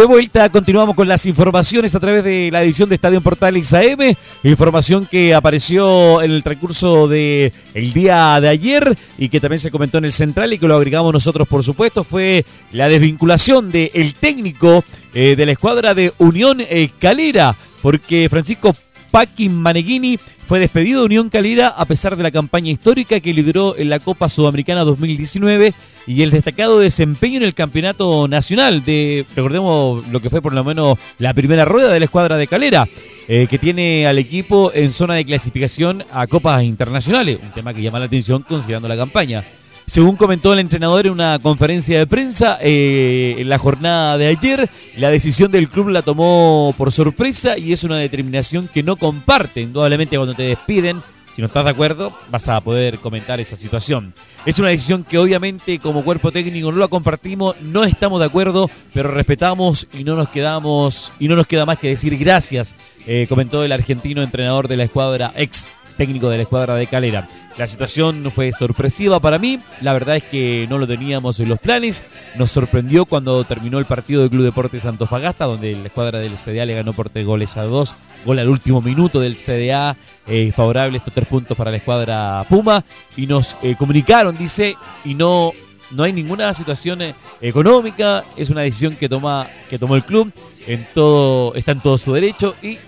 De 0.00 0.06
vuelta, 0.06 0.48
continuamos 0.48 0.96
con 0.96 1.06
las 1.06 1.26
informaciones 1.26 1.94
a 1.94 2.00
través 2.00 2.24
de 2.24 2.48
la 2.50 2.62
edición 2.62 2.88
de 2.88 2.94
Estadio 2.94 3.20
Portales 3.20 3.74
AM. 3.74 4.16
Información 4.44 5.04
que 5.04 5.34
apareció 5.34 6.22
en 6.22 6.30
el 6.30 6.42
recurso 6.42 7.06
del 7.06 7.52
el 7.74 7.92
día 7.92 8.40
de 8.40 8.48
ayer 8.48 8.96
y 9.18 9.28
que 9.28 9.40
también 9.40 9.60
se 9.60 9.70
comentó 9.70 9.98
en 9.98 10.06
el 10.06 10.14
central 10.14 10.54
y 10.54 10.58
que 10.58 10.66
lo 10.66 10.76
agregamos 10.76 11.12
nosotros, 11.12 11.46
por 11.46 11.62
supuesto, 11.62 12.02
fue 12.02 12.46
la 12.72 12.88
desvinculación 12.88 13.70
del 13.70 14.14
técnico 14.18 14.82
eh, 15.12 15.36
de 15.36 15.44
la 15.44 15.52
escuadra 15.52 15.92
de 15.92 16.14
Unión 16.16 16.62
eh, 16.62 16.88
Calera, 16.98 17.54
porque 17.82 18.26
Francisco 18.30 18.74
Paqui 19.10 19.48
Maneghini 19.48 20.18
fue 20.18 20.58
despedido 20.58 21.00
de 21.00 21.06
Unión 21.06 21.30
Calera 21.30 21.68
a 21.68 21.84
pesar 21.84 22.16
de 22.16 22.22
la 22.22 22.30
campaña 22.30 22.70
histórica 22.70 23.20
que 23.20 23.34
lideró 23.34 23.76
en 23.76 23.88
la 23.88 23.98
Copa 23.98 24.28
Sudamericana 24.28 24.84
2019 24.84 25.72
y 26.06 26.22
el 26.22 26.30
destacado 26.30 26.80
desempeño 26.80 27.36
en 27.36 27.44
el 27.44 27.54
campeonato 27.54 28.26
nacional 28.26 28.84
de, 28.84 29.24
recordemos 29.36 30.06
lo 30.08 30.20
que 30.20 30.30
fue 30.30 30.42
por 30.42 30.52
lo 30.52 30.64
menos 30.64 30.98
la 31.18 31.34
primera 31.34 31.64
rueda 31.64 31.92
de 31.92 32.00
la 32.00 32.04
escuadra 32.04 32.36
de 32.36 32.46
Calera, 32.46 32.88
eh, 33.28 33.46
que 33.48 33.58
tiene 33.58 34.06
al 34.06 34.18
equipo 34.18 34.72
en 34.74 34.92
zona 34.92 35.14
de 35.14 35.24
clasificación 35.24 36.02
a 36.12 36.26
copas 36.26 36.64
internacionales, 36.64 37.38
un 37.42 37.50
tema 37.50 37.72
que 37.74 37.82
llama 37.82 38.00
la 38.00 38.06
atención 38.06 38.42
considerando 38.42 38.88
la 38.88 38.96
campaña. 38.96 39.44
Según 39.90 40.14
comentó 40.14 40.52
el 40.52 40.60
entrenador 40.60 41.06
en 41.06 41.12
una 41.14 41.40
conferencia 41.40 41.98
de 41.98 42.06
prensa 42.06 42.58
eh, 42.62 43.34
en 43.38 43.48
la 43.48 43.58
jornada 43.58 44.16
de 44.18 44.28
ayer, 44.28 44.70
la 44.96 45.10
decisión 45.10 45.50
del 45.50 45.68
club 45.68 45.88
la 45.88 46.02
tomó 46.02 46.72
por 46.78 46.92
sorpresa 46.92 47.58
y 47.58 47.72
es 47.72 47.82
una 47.82 47.96
determinación 47.96 48.68
que 48.68 48.84
no 48.84 48.94
comparte. 48.94 49.62
Indudablemente 49.62 50.16
cuando 50.16 50.34
te 50.34 50.44
despiden, 50.44 51.02
si 51.34 51.42
no 51.42 51.48
estás 51.48 51.64
de 51.64 51.70
acuerdo, 51.72 52.16
vas 52.30 52.46
a 52.46 52.60
poder 52.60 52.98
comentar 52.98 53.40
esa 53.40 53.56
situación. 53.56 54.14
Es 54.46 54.60
una 54.60 54.68
decisión 54.68 55.02
que 55.02 55.18
obviamente 55.18 55.80
como 55.80 56.04
cuerpo 56.04 56.30
técnico 56.30 56.70
no 56.70 56.78
la 56.78 56.86
compartimos, 56.86 57.60
no 57.60 57.82
estamos 57.82 58.20
de 58.20 58.26
acuerdo, 58.26 58.70
pero 58.94 59.10
respetamos 59.10 59.88
y 59.92 60.04
no 60.04 60.14
nos 60.14 60.28
quedamos 60.28 61.10
y 61.18 61.26
no 61.26 61.34
nos 61.34 61.48
queda 61.48 61.66
más 61.66 61.80
que 61.80 61.88
decir 61.88 62.16
gracias, 62.16 62.76
eh, 63.08 63.26
comentó 63.28 63.64
el 63.64 63.72
argentino 63.72 64.22
entrenador 64.22 64.68
de 64.68 64.76
la 64.76 64.84
escuadra 64.84 65.32
ex 65.34 65.68
técnico 66.00 66.30
de 66.30 66.38
la 66.38 66.44
escuadra 66.44 66.76
de 66.76 66.86
Calera. 66.86 67.28
La 67.58 67.68
situación 67.68 68.30
fue 68.34 68.52
sorpresiva 68.52 69.20
para 69.20 69.38
mí, 69.38 69.60
la 69.82 69.92
verdad 69.92 70.16
es 70.16 70.24
que 70.24 70.66
no 70.70 70.78
lo 70.78 70.86
teníamos 70.86 71.38
en 71.40 71.50
los 71.50 71.58
planes, 71.58 72.02
nos 72.36 72.50
sorprendió 72.50 73.04
cuando 73.04 73.44
terminó 73.44 73.78
el 73.78 73.84
partido 73.84 74.22
del 74.22 74.30
Club 74.30 74.44
Deportes 74.44 74.86
Antofagasta, 74.86 75.44
donde 75.44 75.76
la 75.76 75.88
escuadra 75.88 76.18
del 76.18 76.38
CDA 76.38 76.64
le 76.64 76.74
ganó 76.74 76.94
por 76.94 77.10
tres 77.10 77.26
goles 77.26 77.58
a 77.58 77.64
dos, 77.64 77.94
gol 78.24 78.38
al 78.38 78.48
último 78.48 78.80
minuto 78.80 79.20
del 79.20 79.36
CDA, 79.36 79.94
eh, 80.26 80.50
favorable 80.56 80.96
estos 80.96 81.12
tres 81.12 81.28
puntos 81.28 81.54
para 81.54 81.70
la 81.70 81.76
escuadra 81.76 82.46
Puma, 82.48 82.82
y 83.18 83.26
nos 83.26 83.54
eh, 83.62 83.74
comunicaron, 83.78 84.38
dice, 84.38 84.76
y 85.04 85.12
no 85.12 85.52
no 85.90 86.04
hay 86.04 86.14
ninguna 86.14 86.54
situación 86.54 87.02
eh, 87.02 87.14
económica, 87.42 88.24
es 88.38 88.48
una 88.48 88.62
decisión 88.62 88.96
que 88.96 89.06
toma 89.06 89.46
que 89.68 89.78
tomó 89.78 89.96
el 89.96 90.04
club, 90.04 90.32
en 90.66 90.86
todo 90.94 91.54
está 91.56 91.72
en 91.72 91.80
todo 91.80 91.98
su 91.98 92.14
derecho 92.14 92.54
y 92.62 92.78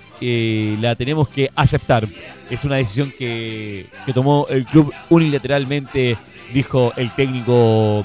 la 0.81 0.95
tenemos 0.95 1.29
que 1.29 1.51
aceptar. 1.55 2.07
Es 2.51 2.65
una 2.65 2.77
decisión 2.77 3.13
que, 3.19 3.87
tomó 4.15 4.47
el 4.51 4.65
club 4.65 4.93
unilateralmente, 5.11 6.17
dijo 6.53 6.93
el 6.97 7.11
técnico, 7.13 8.05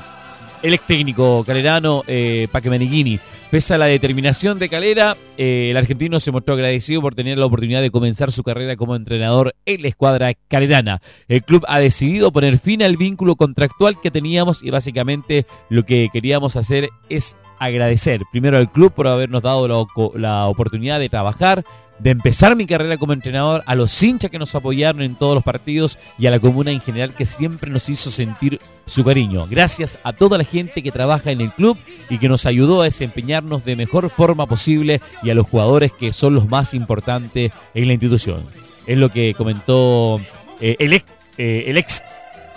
el 0.63 0.73
ex 0.73 0.83
técnico 0.85 1.43
calerano 1.45 2.03
eh, 2.07 2.47
Paque 2.51 2.69
Meneghini. 2.69 3.19
Pese 3.49 3.75
a 3.75 3.77
la 3.77 3.85
determinación 3.85 4.59
de 4.59 4.67
Calera, 4.67 5.15
eh, 5.37 5.69
el 5.71 5.77
argentino 5.77 6.19
se 6.19 6.33
mostró 6.33 6.55
agradecido 6.55 7.01
por 7.01 7.15
tener 7.15 7.37
la 7.37 7.45
oportunidad 7.45 7.81
de 7.81 7.91
comenzar 7.91 8.29
su 8.33 8.43
carrera 8.43 8.75
como 8.75 8.93
entrenador 8.93 9.55
en 9.65 9.83
la 9.83 9.87
escuadra 9.87 10.33
calerana. 10.49 11.01
El 11.29 11.43
club 11.43 11.63
ha 11.69 11.79
decidido 11.79 12.33
poner 12.33 12.57
fin 12.57 12.83
al 12.83 12.97
vínculo 12.97 13.37
contractual 13.37 14.01
que 14.01 14.11
teníamos 14.11 14.61
y 14.63 14.69
básicamente 14.69 15.45
lo 15.69 15.83
que 15.83 16.09
queríamos 16.11 16.57
hacer 16.57 16.89
es 17.07 17.37
agradecer 17.57 18.21
primero 18.31 18.57
al 18.57 18.69
club 18.69 18.91
por 18.91 19.07
habernos 19.07 19.41
dado 19.41 19.65
la, 19.67 19.85
la 20.19 20.47
oportunidad 20.47 20.99
de 20.99 21.07
trabajar, 21.07 21.63
de 21.99 22.11
empezar 22.11 22.55
mi 22.55 22.65
carrera 22.65 22.97
como 22.97 23.13
entrenador, 23.13 23.63
a 23.65 23.75
los 23.75 24.01
hinchas 24.01 24.29
que 24.29 24.39
nos 24.39 24.53
apoyaron 24.55 25.01
en 25.01 25.15
todos 25.15 25.35
los 25.35 25.43
partidos 25.43 25.97
y 26.17 26.27
a 26.27 26.31
la 26.31 26.39
comuna 26.39 26.71
en 26.71 26.81
general 26.81 27.13
que 27.13 27.25
siempre 27.25 27.71
nos 27.71 27.89
hizo 27.89 28.11
sentir 28.11 28.59
su 28.85 29.03
cariño. 29.03 29.47
Gracias 29.49 29.99
a 30.03 30.13
toda 30.13 30.37
la 30.37 30.43
gente 30.43 30.81
que 30.83 30.91
trabaja 30.91 31.31
en 31.31 31.41
el 31.41 31.51
club 31.51 31.77
y 32.09 32.17
que 32.17 32.29
nos 32.29 32.45
ayudó 32.45 32.81
a 32.81 32.85
desempeñarnos 32.85 33.65
de 33.65 33.75
mejor 33.75 34.09
forma 34.09 34.45
posible 34.45 35.01
y 35.23 35.29
a 35.29 35.35
los 35.35 35.47
jugadores 35.47 35.91
que 35.91 36.13
son 36.13 36.35
los 36.35 36.47
más 36.47 36.73
importantes 36.73 37.51
en 37.73 37.87
la 37.87 37.93
institución. 37.93 38.45
Es 38.85 38.97
lo 38.97 39.09
que 39.09 39.33
comentó 39.33 40.21
eh, 40.61 40.75
el, 40.79 40.93
ex, 40.93 41.05
eh, 41.37 41.65
el 41.67 41.77
ex 41.77 42.03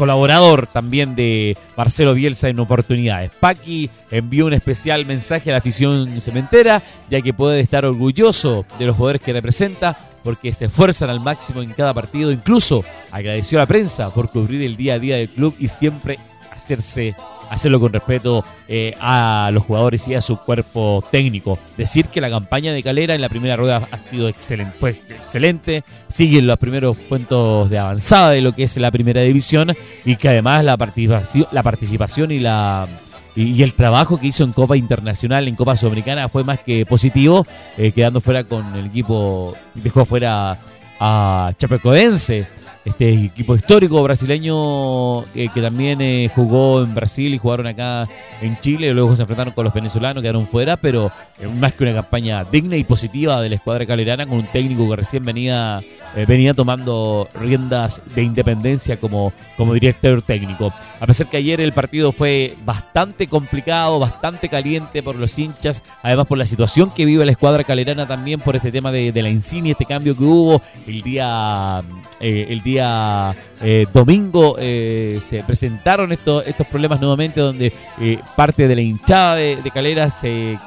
colaborador 0.01 0.67
también 0.67 1.15
de 1.15 1.59
Marcelo 1.77 2.15
Bielsa 2.15 2.49
en 2.49 2.59
oportunidades. 2.59 3.33
Paqui 3.39 3.91
envió 4.11 4.47
un 4.47 4.55
especial 4.55 5.05
mensaje 5.05 5.51
a 5.51 5.53
la 5.53 5.59
afición 5.59 6.19
cementera, 6.23 6.83
ya 7.11 7.21
que 7.21 7.35
puede 7.35 7.61
estar 7.61 7.85
orgulloso 7.85 8.65
de 8.79 8.87
los 8.87 8.97
jugadores 8.97 9.21
que 9.21 9.35
representa, 9.35 9.95
porque 10.25 10.55
se 10.55 10.65
esfuerzan 10.65 11.11
al 11.11 11.21
máximo 11.21 11.61
en 11.61 11.75
cada 11.75 11.93
partido. 11.93 12.33
Incluso 12.33 12.83
agradeció 13.11 13.59
a 13.59 13.63
la 13.63 13.67
prensa 13.67 14.09
por 14.09 14.31
cubrir 14.31 14.63
el 14.63 14.75
día 14.75 14.95
a 14.95 14.99
día 14.99 15.17
del 15.17 15.29
club 15.29 15.55
y 15.59 15.69
siempre 15.69 16.19
hacerse 16.51 17.15
hacerlo 17.51 17.81
con 17.81 17.93
respeto 17.93 18.45
eh, 18.69 18.95
a 19.01 19.51
los 19.53 19.65
jugadores 19.65 20.07
y 20.09 20.15
a 20.15 20.21
su 20.21 20.39
cuerpo 20.39 21.05
técnico. 21.11 21.59
Decir 21.77 22.07
que 22.07 22.21
la 22.21 22.31
campaña 22.31 22.73
de 22.73 22.83
Calera 22.83 23.15
en 23.15 23.21
la 23.21 23.29
primera 23.29 23.57
rueda 23.57 23.83
ha 23.91 23.99
sido 23.99 24.29
excelente, 24.29 24.77
fue 24.79 24.91
excelente, 24.91 25.85
siguen 26.09 26.47
los 26.47 26.59
primeros 26.59 26.97
puntos 26.97 27.69
de 27.69 27.79
avanzada 27.79 28.31
de 28.31 28.41
lo 28.41 28.53
que 28.53 28.63
es 28.63 28.77
la 28.77 28.91
primera 28.91 29.21
división 29.21 29.75
y 30.05 30.17
que 30.17 30.29
además 30.29 30.65
la 30.65 30.77
participación, 30.77 31.47
la 31.53 31.63
participación 31.63 32.31
y 32.31 32.39
la 32.39 32.89
y, 33.37 33.63
el 33.63 33.75
trabajo 33.75 34.19
que 34.19 34.29
hizo 34.29 34.45
en 34.45 34.53
Copa 34.53 34.77
Internacional, 34.77 35.47
en 35.47 35.55
Copa 35.55 35.77
Sudamericana, 35.77 36.29
fue 36.29 36.45
más 36.45 36.61
que 36.61 36.85
positivo, 36.85 37.47
eh, 37.77 37.93
quedando 37.93 38.21
fuera 38.21 38.45
con 38.45 38.75
el 38.77 38.87
equipo, 38.87 39.55
dejó 39.75 40.05
fuera 40.05 40.59
a 40.99 41.53
Chapecoense 41.57 42.60
este 42.85 43.13
equipo 43.13 43.55
histórico 43.55 44.03
brasileño 44.03 45.23
eh, 45.35 45.49
que 45.53 45.61
también 45.61 46.01
eh, 46.01 46.31
jugó 46.35 46.83
en 46.83 46.95
Brasil 46.95 47.35
y 47.35 47.39
jugaron 47.39 47.67
acá 47.67 48.09
en 48.41 48.59
Chile, 48.61 48.93
luego 48.95 49.15
se 49.15 49.23
enfrentaron 49.23 49.53
con 49.53 49.65
los 49.65 49.75
venezolanos, 49.75 50.23
quedaron 50.23 50.47
fuera, 50.47 50.77
pero 50.77 51.11
más 51.59 51.75
que 51.75 51.85
una 51.85 51.93
campaña 51.95 52.45
digna 52.45 52.77
y 52.77 52.85
positiva 52.85 53.41
de 53.43 53.51
la 53.51 53.55
escuadra 53.57 53.85
calerana 53.87 54.27
con 54.27 54.39
un 54.39 54.47
técnico 54.47 54.89
que 54.89 54.97
recién 54.97 55.25
venía, 55.25 55.83
eh, 56.17 56.25
venía 56.27 56.55
tomando 56.55 57.29
riendas 57.39 58.01
de 58.15 58.23
independencia 58.23 58.99
como, 58.99 59.33
como 59.57 59.75
director 59.75 60.23
técnico. 60.23 60.73
A 61.01 61.07
pesar 61.07 61.29
que 61.29 61.37
ayer 61.37 61.61
el 61.61 61.73
partido 61.73 62.13
fue 62.13 62.55
bastante 62.65 63.27
complicado, 63.27 63.99
bastante 63.99 64.49
caliente 64.49 65.03
por 65.03 65.17
los 65.17 65.39
hinchas, 65.39 65.83
además 66.03 66.27
por 66.27 66.39
la 66.39 66.47
situación 66.47 66.91
que 66.91 67.05
vive 67.05 67.25
la 67.25 67.33
escuadra 67.33 67.65
calerana 67.65 68.07
también 68.07 68.41
por 68.41 68.57
este 68.57 68.73
tema 68.73 68.91
de, 68.91 69.13
la 69.21 69.29
insignia, 69.29 69.73
este 69.73 69.85
cambio 69.85 70.17
que 70.17 70.25
hubo 70.25 70.63
el 70.87 71.03
día, 71.03 71.83
el 72.21 72.63
día 72.63 72.80
día 72.81 73.37
eh, 73.63 73.87
domingo 73.93 74.57
eh, 74.59 75.21
se 75.21 75.43
presentaron 75.43 76.13
estos, 76.13 76.47
estos 76.47 76.67
problemas 76.67 76.99
nuevamente 76.99 77.41
donde 77.41 77.73
eh, 78.01 78.19
parte 78.35 78.67
de 78.67 78.75
la 78.75 78.81
hinchada 78.81 79.37
de, 79.37 79.71
Calera 79.73 80.11
se 80.11 80.59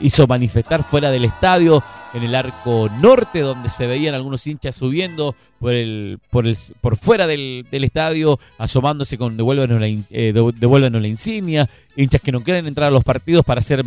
hizo 0.00 0.26
manifestar 0.26 0.82
fuera 0.82 1.10
del 1.10 1.26
estadio 1.26 1.82
en 2.14 2.22
el 2.22 2.34
arco 2.34 2.88
norte, 3.00 3.40
donde 3.40 3.68
se 3.68 3.86
veían 3.86 4.14
algunos 4.14 4.46
hinchas 4.46 4.76
subiendo 4.76 5.34
por 5.58 5.72
el, 5.72 6.18
por 6.30 6.46
el, 6.46 6.56
por 6.80 6.96
fuera 6.96 7.26
del, 7.26 7.66
estadio, 7.70 8.38
asomándose 8.58 9.18
con 9.18 9.36
devuélvenos 9.36 9.80
la, 9.80 9.88
eh, 9.88 10.32
la 10.32 11.08
insignia, 11.08 11.68
hinchas 11.96 12.22
que 12.22 12.32
no 12.32 12.40
quieren 12.40 12.66
entrar 12.66 12.88
a 12.88 12.90
los 12.92 13.04
partidos 13.04 13.44
para 13.44 13.58
hacer 13.58 13.84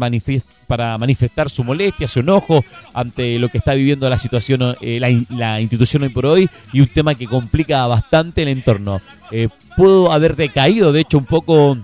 para 0.68 0.98
manifestar 0.98 1.50
su 1.50 1.64
molestia, 1.64 2.08
su 2.08 2.20
enojo 2.20 2.64
ante 2.94 3.40
lo 3.40 3.50
que 3.50 3.58
está 3.58 3.74
viviendo 3.74 4.10
la 4.10 4.20
situación, 4.20 4.76
eh, 4.82 5.00
la, 5.00 5.10
la, 5.30 5.62
institución 5.62 6.04
hoy 6.04 6.10
por 6.10 6.26
hoy, 6.26 6.50
y 6.74 6.82
un 6.82 6.88
tema 6.88 7.16
que 7.16 7.28
complica 7.28 7.88
bastante 7.88 8.11
el 8.12 8.48
entorno. 8.48 9.02
Eh, 9.32 9.50
pudo 9.78 10.12
haber 10.12 10.36
decaído, 10.36 10.92
de 10.92 11.02
hecho, 11.02 11.18
un 11.18 11.26
poco 11.26 11.78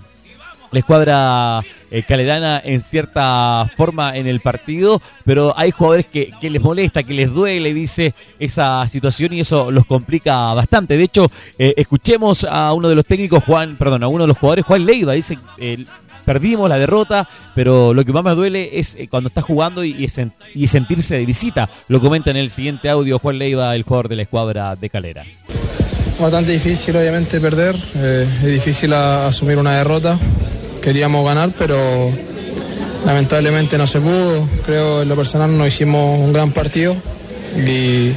la 0.70 0.78
escuadra 0.78 1.62
eh, 1.90 2.02
calerana 2.02 2.60
en 2.62 2.80
cierta 2.80 3.70
forma 3.76 4.16
en 4.16 4.26
el 4.26 4.40
partido, 4.40 5.00
pero 5.24 5.54
hay 5.56 5.70
jugadores 5.70 6.06
que, 6.06 6.32
les 6.42 6.60
molesta, 6.60 7.02
que 7.02 7.14
les 7.14 7.32
duele, 7.32 7.72
dice 7.72 8.14
esa 8.38 8.86
situación 8.88 9.32
y 9.32 9.40
eso 9.40 9.70
los 9.70 9.86
complica 9.86 10.52
bastante. 10.54 10.96
De 10.96 11.04
hecho, 11.04 11.30
eh, 11.58 11.74
escuchemos 11.76 12.44
a 12.44 12.72
uno 12.74 12.88
de 12.88 12.94
los 12.94 13.06
técnicos, 13.06 13.42
Juan, 13.44 13.76
perdón, 13.76 14.02
a 14.02 14.08
uno 14.08 14.24
de 14.24 14.28
los 14.28 14.38
jugadores, 14.38 14.66
Juan 14.66 14.84
Leiva, 14.84 15.14
dice, 15.14 15.38
eh, 15.56 15.86
perdimos 16.26 16.68
la 16.68 16.76
derrota, 16.76 17.26
pero 17.54 17.94
lo 17.94 18.04
que 18.04 18.12
más 18.12 18.22
me 18.22 18.34
duele 18.34 18.78
es 18.78 18.98
cuando 19.08 19.28
está 19.28 19.40
jugando 19.40 19.82
y, 19.82 19.96
y, 20.54 20.66
sentirse 20.66 21.16
de 21.16 21.24
visita. 21.24 21.70
Lo 21.88 22.00
comenta 22.00 22.30
en 22.30 22.36
el 22.36 22.50
siguiente 22.50 22.90
audio 22.90 23.18
Juan 23.18 23.38
Leiva, 23.38 23.74
el 23.74 23.82
jugador 23.82 24.08
de 24.08 24.16
la 24.16 24.22
escuadra 24.22 24.76
de 24.76 24.90
Calera. 24.90 25.24
Bastante 26.20 26.52
difícil, 26.52 26.96
obviamente, 26.96 27.40
perder. 27.40 27.74
es 27.74 28.44
difícil 28.44 28.92
asumir 28.92 29.58
una 29.58 29.76
derrota 29.76 30.18
queríamos 30.88 31.22
ganar, 31.22 31.50
pero 31.58 31.76
lamentablemente 33.04 33.76
no 33.76 33.86
se 33.86 34.00
pudo. 34.00 34.48
Creo 34.64 35.02
en 35.02 35.08
lo 35.10 35.16
personal 35.16 35.56
no 35.56 35.66
hicimos 35.66 36.18
un 36.18 36.32
gran 36.32 36.50
partido 36.50 36.96
y 37.56 38.12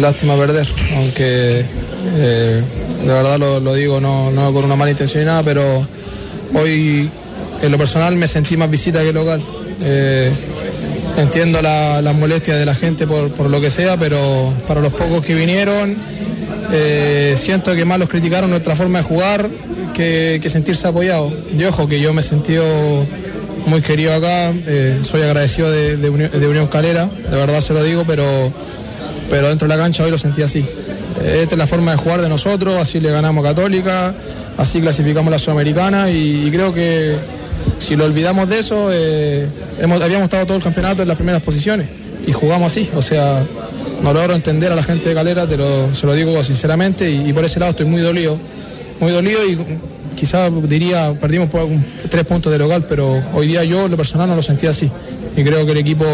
lástima 0.00 0.36
perder, 0.36 0.66
aunque 0.96 1.64
eh, 2.16 2.62
de 3.02 3.12
verdad 3.12 3.38
lo, 3.38 3.74
digo 3.74 4.00
no, 4.00 4.32
no, 4.32 4.52
con 4.52 4.64
una 4.64 4.76
mala 4.76 4.90
intención 4.90 5.22
ni 5.22 5.26
nada, 5.26 5.44
pero 5.44 5.62
hoy 6.54 7.08
en 7.62 7.70
lo 7.70 7.78
personal 7.78 8.16
me 8.16 8.26
sentí 8.26 8.56
más 8.56 8.70
visita 8.70 9.02
que 9.02 9.12
local. 9.12 9.40
Eh, 9.82 10.32
entiendo 11.16 11.62
las 11.62 12.14
molestias 12.16 12.58
de 12.58 12.66
la 12.66 12.74
gente 12.74 13.06
por, 13.06 13.48
lo 13.48 13.60
que 13.60 13.70
sea, 13.70 13.96
pero 13.96 14.52
para 14.66 14.80
los 14.80 14.92
pocos 14.92 15.24
que 15.24 15.34
vinieron, 15.34 15.96
eh, 16.72 17.34
siento 17.38 17.74
que 17.74 17.84
más 17.84 17.98
los 17.98 18.08
criticaron 18.08 18.50
nuestra 18.50 18.76
forma 18.76 18.98
de 18.98 19.04
jugar, 19.04 19.48
que, 19.92 20.40
sentirse 20.48 20.88
apoyado. 20.88 21.32
Yo, 21.56 21.68
ojo, 21.68 21.88
que 21.88 22.00
yo 22.00 22.12
me 22.12 22.20
he 22.20 22.24
sentido 22.24 22.64
muy 23.66 23.80
querido 23.80 24.12
acá, 24.12 24.52
eh, 24.66 25.00
soy 25.02 25.22
agradecido 25.22 25.70
de, 25.70 26.08
Unión, 26.10 26.66
Calera, 26.66 27.06
de 27.06 27.36
verdad 27.36 27.60
se 27.60 27.72
lo 27.72 27.82
digo, 27.82 28.04
pero, 28.06 28.24
pero 29.30 29.48
dentro 29.48 29.68
de 29.68 29.76
la 29.76 29.82
cancha 29.82 30.04
hoy 30.04 30.10
lo 30.10 30.18
sentí 30.18 30.42
así. 30.42 30.64
Eh, 31.22 31.40
esta 31.42 31.54
es 31.54 31.58
la 31.58 31.66
forma 31.66 31.92
de 31.92 31.96
jugar 31.96 32.20
de 32.20 32.28
nosotros, 32.28 32.76
así 32.76 33.00
le 33.00 33.10
ganamos 33.10 33.44
a 33.44 33.48
Católica, 33.48 34.14
así 34.58 34.80
clasificamos 34.80 35.30
la 35.30 35.38
Sudamericana 35.38 36.10
y, 36.10 36.50
creo 36.50 36.74
que 36.74 37.16
si 37.78 37.96
lo 37.96 38.04
olvidamos 38.04 38.48
de 38.48 38.58
eso, 38.58 38.88
habíamos 38.88 40.24
estado 40.24 40.46
todo 40.46 40.56
el 40.56 40.62
campeonato 40.62 41.02
en 41.02 41.08
las 41.08 41.16
primeras 41.16 41.42
posiciones 41.42 41.88
y 42.26 42.32
jugamos 42.32 42.72
así, 42.72 42.90
o 42.94 43.02
sea, 43.02 43.42
no 44.02 44.12
logro 44.12 44.34
entender 44.34 44.72
a 44.72 44.74
la 44.74 44.82
gente 44.82 45.08
de 45.08 45.14
Calera, 45.14 45.46
te 45.46 45.56
se 45.94 46.06
lo 46.06 46.14
digo 46.14 46.42
sinceramente 46.44 47.10
y 47.10 47.32
por 47.32 47.44
ese 47.44 47.60
lado 47.60 47.70
estoy 47.70 47.86
muy 47.86 48.02
dolido 48.02 48.38
muy 49.00 49.12
dolido 49.12 49.44
y 49.46 49.58
quizás 50.16 50.50
diría, 50.68 51.12
perdimos 51.20 51.48
por 51.48 51.66
tres 52.10 52.24
puntos 52.24 52.52
de 52.52 52.58
local, 52.58 52.84
pero 52.88 53.22
hoy 53.34 53.48
día 53.48 53.64
yo, 53.64 53.88
lo 53.88 53.96
personal, 53.96 54.28
no 54.28 54.36
lo 54.36 54.42
sentía 54.42 54.70
así. 54.70 54.90
Y 55.36 55.42
creo 55.42 55.66
que 55.66 55.72
el 55.72 55.78
equipo 55.78 56.04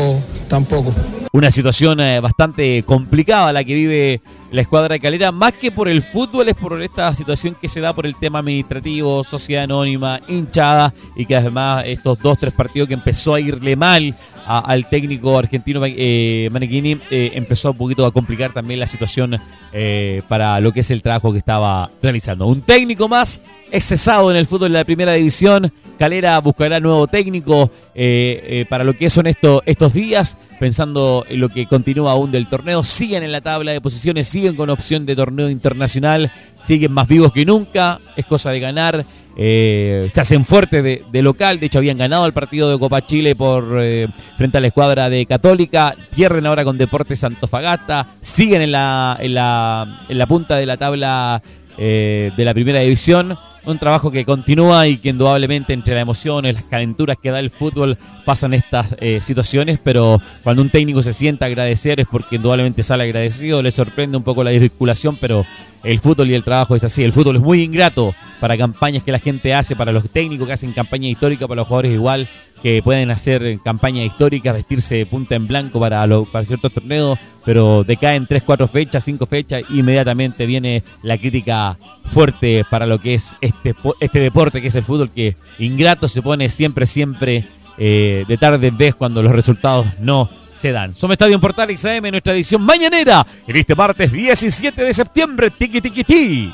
tampoco. 0.49 0.95
Una 1.33 1.51
situación 1.51 2.01
eh, 2.01 2.21
bastante 2.21 2.83
complicada 2.85 3.53
la 3.53 3.63
que 3.63 3.75
vive 3.75 4.21
la 4.51 4.63
escuadra 4.63 4.95
de 4.95 5.01
Calera, 5.01 5.33
más 5.33 5.53
que 5.55 5.71
por 5.71 5.89
el 5.89 6.03
fútbol, 6.03 6.49
es 6.49 6.57
por 6.57 6.81
esta 6.83 7.13
situación 7.15 7.57
que 7.61 7.69
se 7.69 7.81
da 7.81 7.93
por 7.93 8.07
el 8.07 8.17
tema 8.17 8.41
administrativo, 8.41 9.25
sociedad 9.25 9.65
anónima, 9.65 10.21
hinchada, 10.29 10.93
y 11.17 11.27
que 11.27 11.37
además 11.37 11.85
estos 11.87 12.19
dos, 12.19 12.39
tres 12.39 12.53
partidos 12.53 12.89
que 12.89 12.95
empezó 12.95 13.35
a 13.35 13.41
irle 13.41 13.77
mal 13.77 14.15
al 14.51 14.89
técnico 14.89 15.39
argentino 15.39 15.85
eh, 15.85 16.51
eh, 16.51 17.31
empezó 17.35 17.71
un 17.71 17.77
poquito 17.77 18.05
a 18.05 18.13
complicar 18.13 18.53
también 18.53 18.81
la 18.81 18.87
situación 18.87 19.39
eh, 19.73 20.23
para 20.29 20.59
lo 20.61 20.73
que 20.73 20.81
es 20.81 20.91
el 20.91 21.03
trabajo 21.03 21.33
que 21.33 21.39
estaba 21.39 21.91
realizando. 22.03 22.47
Un 22.47 22.63
técnico 22.63 23.09
más 23.09 23.41
es 23.71 23.85
cesado 23.85 24.31
en 24.31 24.37
el 24.37 24.47
fútbol 24.47 24.73
de 24.73 24.79
la 24.79 24.85
primera 24.85 25.13
división. 25.13 25.73
Calera 25.99 26.39
buscará 26.41 26.81
nuevo 26.81 27.07
técnico 27.07 27.71
eh, 27.95 28.65
para 28.71 28.85
lo 28.85 28.95
que 28.95 29.11
son 29.11 29.27
estos 29.27 29.93
días, 29.93 30.39
pensando 30.59 31.27
en 31.29 31.41
lo 31.41 31.51
que 31.51 31.67
continúa 31.67 32.13
aún 32.13 32.33
del 32.33 32.47
torneo. 32.47 32.83
Siguen 32.83 33.23
en 33.23 33.33
la 33.33 33.43
tabla 33.43 33.73
de 33.73 33.83
posiciones, 33.83 34.27
siguen 34.27 34.40
con 34.57 34.71
opción 34.71 35.07
de 35.07 35.17
torneo 35.17 35.51
internacional, 35.51 36.31
siguen 36.61 36.93
más 36.93 37.09
vivos 37.09 37.33
que 37.33 37.45
nunca. 37.45 37.99
Es 38.17 38.27
cosa 38.27 38.51
de 38.51 38.61
ganar 38.61 39.05
eh, 39.37 40.09
se 40.11 40.21
hacen 40.21 40.45
fuertes 40.45 40.83
de, 40.83 41.23
local, 41.23 41.61
de 41.61 41.67
hecho 41.67 41.79
habían 41.79 41.99
ganado 41.99 42.27
el 42.27 42.33
partido 42.33 42.71
de 42.71 42.79
Copa 42.79 43.07
Chile 43.07 43.37
por 43.37 43.79
eh, 43.81 44.09
frente 44.37 44.59
a 44.59 44.61
la 44.61 44.67
escuadra 44.67 45.09
de 45.09 45.25
Católica, 45.25 45.95
pierden 46.15 46.47
ahora 46.47 46.65
con 46.65 46.77
Deportes 46.77 47.23
Antofagasta, 47.23 48.07
siguen 48.21 48.61
en 48.61 48.73
la, 48.73 49.17
en 49.21 49.35
la, 49.35 50.01
en 50.09 50.19
la 50.19 50.27
punta 50.27 50.57
de 50.57 50.67
la 50.67 50.77
tabla 50.77 51.41
eh, 51.79 52.33
de 52.37 52.45
la 52.45 52.53
primera 52.53 52.81
división. 52.81 53.39
Un 53.67 53.79
trabajo 53.79 54.11
que 54.11 54.25
continúa 54.25 54.89
y 54.89 54.97
que 54.97 55.11
indudablemente 55.11 55.73
entre 55.73 55.95
las 55.95 56.03
emociones, 56.03 56.55
las 56.55 56.65
calenturas 56.65 57.17
que 57.23 57.31
da 57.31 57.39
el 57.41 57.51
fútbol 57.51 57.99
pasan 58.25 58.55
estas 58.55 58.97
situaciones, 59.21 59.79
pero 59.83 60.21
cuando 60.43 60.63
un 60.63 60.71
técnico 60.71 61.03
se 61.03 61.13
sienta 61.13 61.45
a 61.45 61.49
agradecer 61.49 62.01
es 62.01 62.07
porque 62.11 62.37
indudablemente 62.37 62.83
sale 62.83 63.05
agradecido, 63.05 63.63
le 63.63 63.71
sorprende 63.71 64.17
un 64.17 64.23
poco 64.23 64.43
la 64.45 64.51
desvinculación, 64.51 65.17
pero 65.21 65.45
el 65.83 65.99
fútbol 65.99 66.31
y 66.31 66.35
el 66.35 66.45
trabajo 66.45 66.77
es 66.77 66.85
así. 66.85 67.03
El 67.03 67.13
fútbol 67.13 67.37
es 67.37 67.43
muy 67.43 67.63
ingrato 67.63 68.15
para 68.41 68.57
campañas 68.57 69.03
que 69.03 69.13
la 69.13 69.19
gente 69.19 69.55
hace, 69.55 69.77
para 69.77 69.93
los 69.93 70.09
técnicos 70.11 70.47
que 70.47 70.53
hacen 70.53 70.73
campaña 70.73 71.09
histórica, 71.09 71.47
para 71.47 71.61
los 71.61 71.69
jugadores 71.69 71.93
igual. 71.93 72.29
que 72.63 72.83
pueden 72.83 73.11
hacer 73.11 73.59
campañas 73.65 74.05
históricas, 74.05 74.53
vestirse 74.53 74.97
de 74.97 75.07
punta 75.07 75.35
en 75.35 75.47
blanco 75.47 75.81
para, 75.81 76.07
para 76.31 76.45
ciertos 76.45 76.71
torneos, 76.71 77.19
pero 77.43 77.85
decaen 77.85 78.27
3, 78.27 78.43
4 78.43 78.69
fechas, 78.69 79.03
5 79.03 79.25
fechas, 79.25 79.63
inmediatamente 79.71 80.45
viene 80.45 80.83
la 81.03 81.17
crítica 81.17 81.79
fuerte 82.05 82.67
para 82.69 82.85
lo 82.85 82.99
que 82.99 83.15
es 83.15 83.35
este, 83.41 83.75
este 84.01 84.21
deporte 84.21 84.61
que 84.61 84.69
es 84.69 84.75
el 84.75 84.85
fútbol, 84.85 85.11
que 85.11 85.37
ingrato 85.59 86.07
se 86.07 86.21
pone 86.21 86.51
siempre, 86.51 86.85
siempre 86.85 87.47
eh, 87.79 88.27
de 88.29 88.37
tarde 88.37 88.67
en 88.67 88.77
vez 88.77 88.95
cuando 88.95 89.23
los 89.23 89.33
resultados 89.33 89.87
no 89.99 90.29
se 90.61 90.73
dan. 90.73 90.95
Somos 90.95 91.15
Estadio 91.15 91.41
Portal 91.41 91.75
XAM, 91.75 92.11
nuestra 92.11 92.35
edición 92.35 92.63
mañanera, 92.63 93.27
en 93.47 93.57
este 93.57 93.75
martes 93.75 94.13
17 94.13 94.85
de 94.85 94.93
septiembre, 94.93 95.51
tiki 95.51 95.81
tiki 95.81 96.05
ti. 96.05 96.53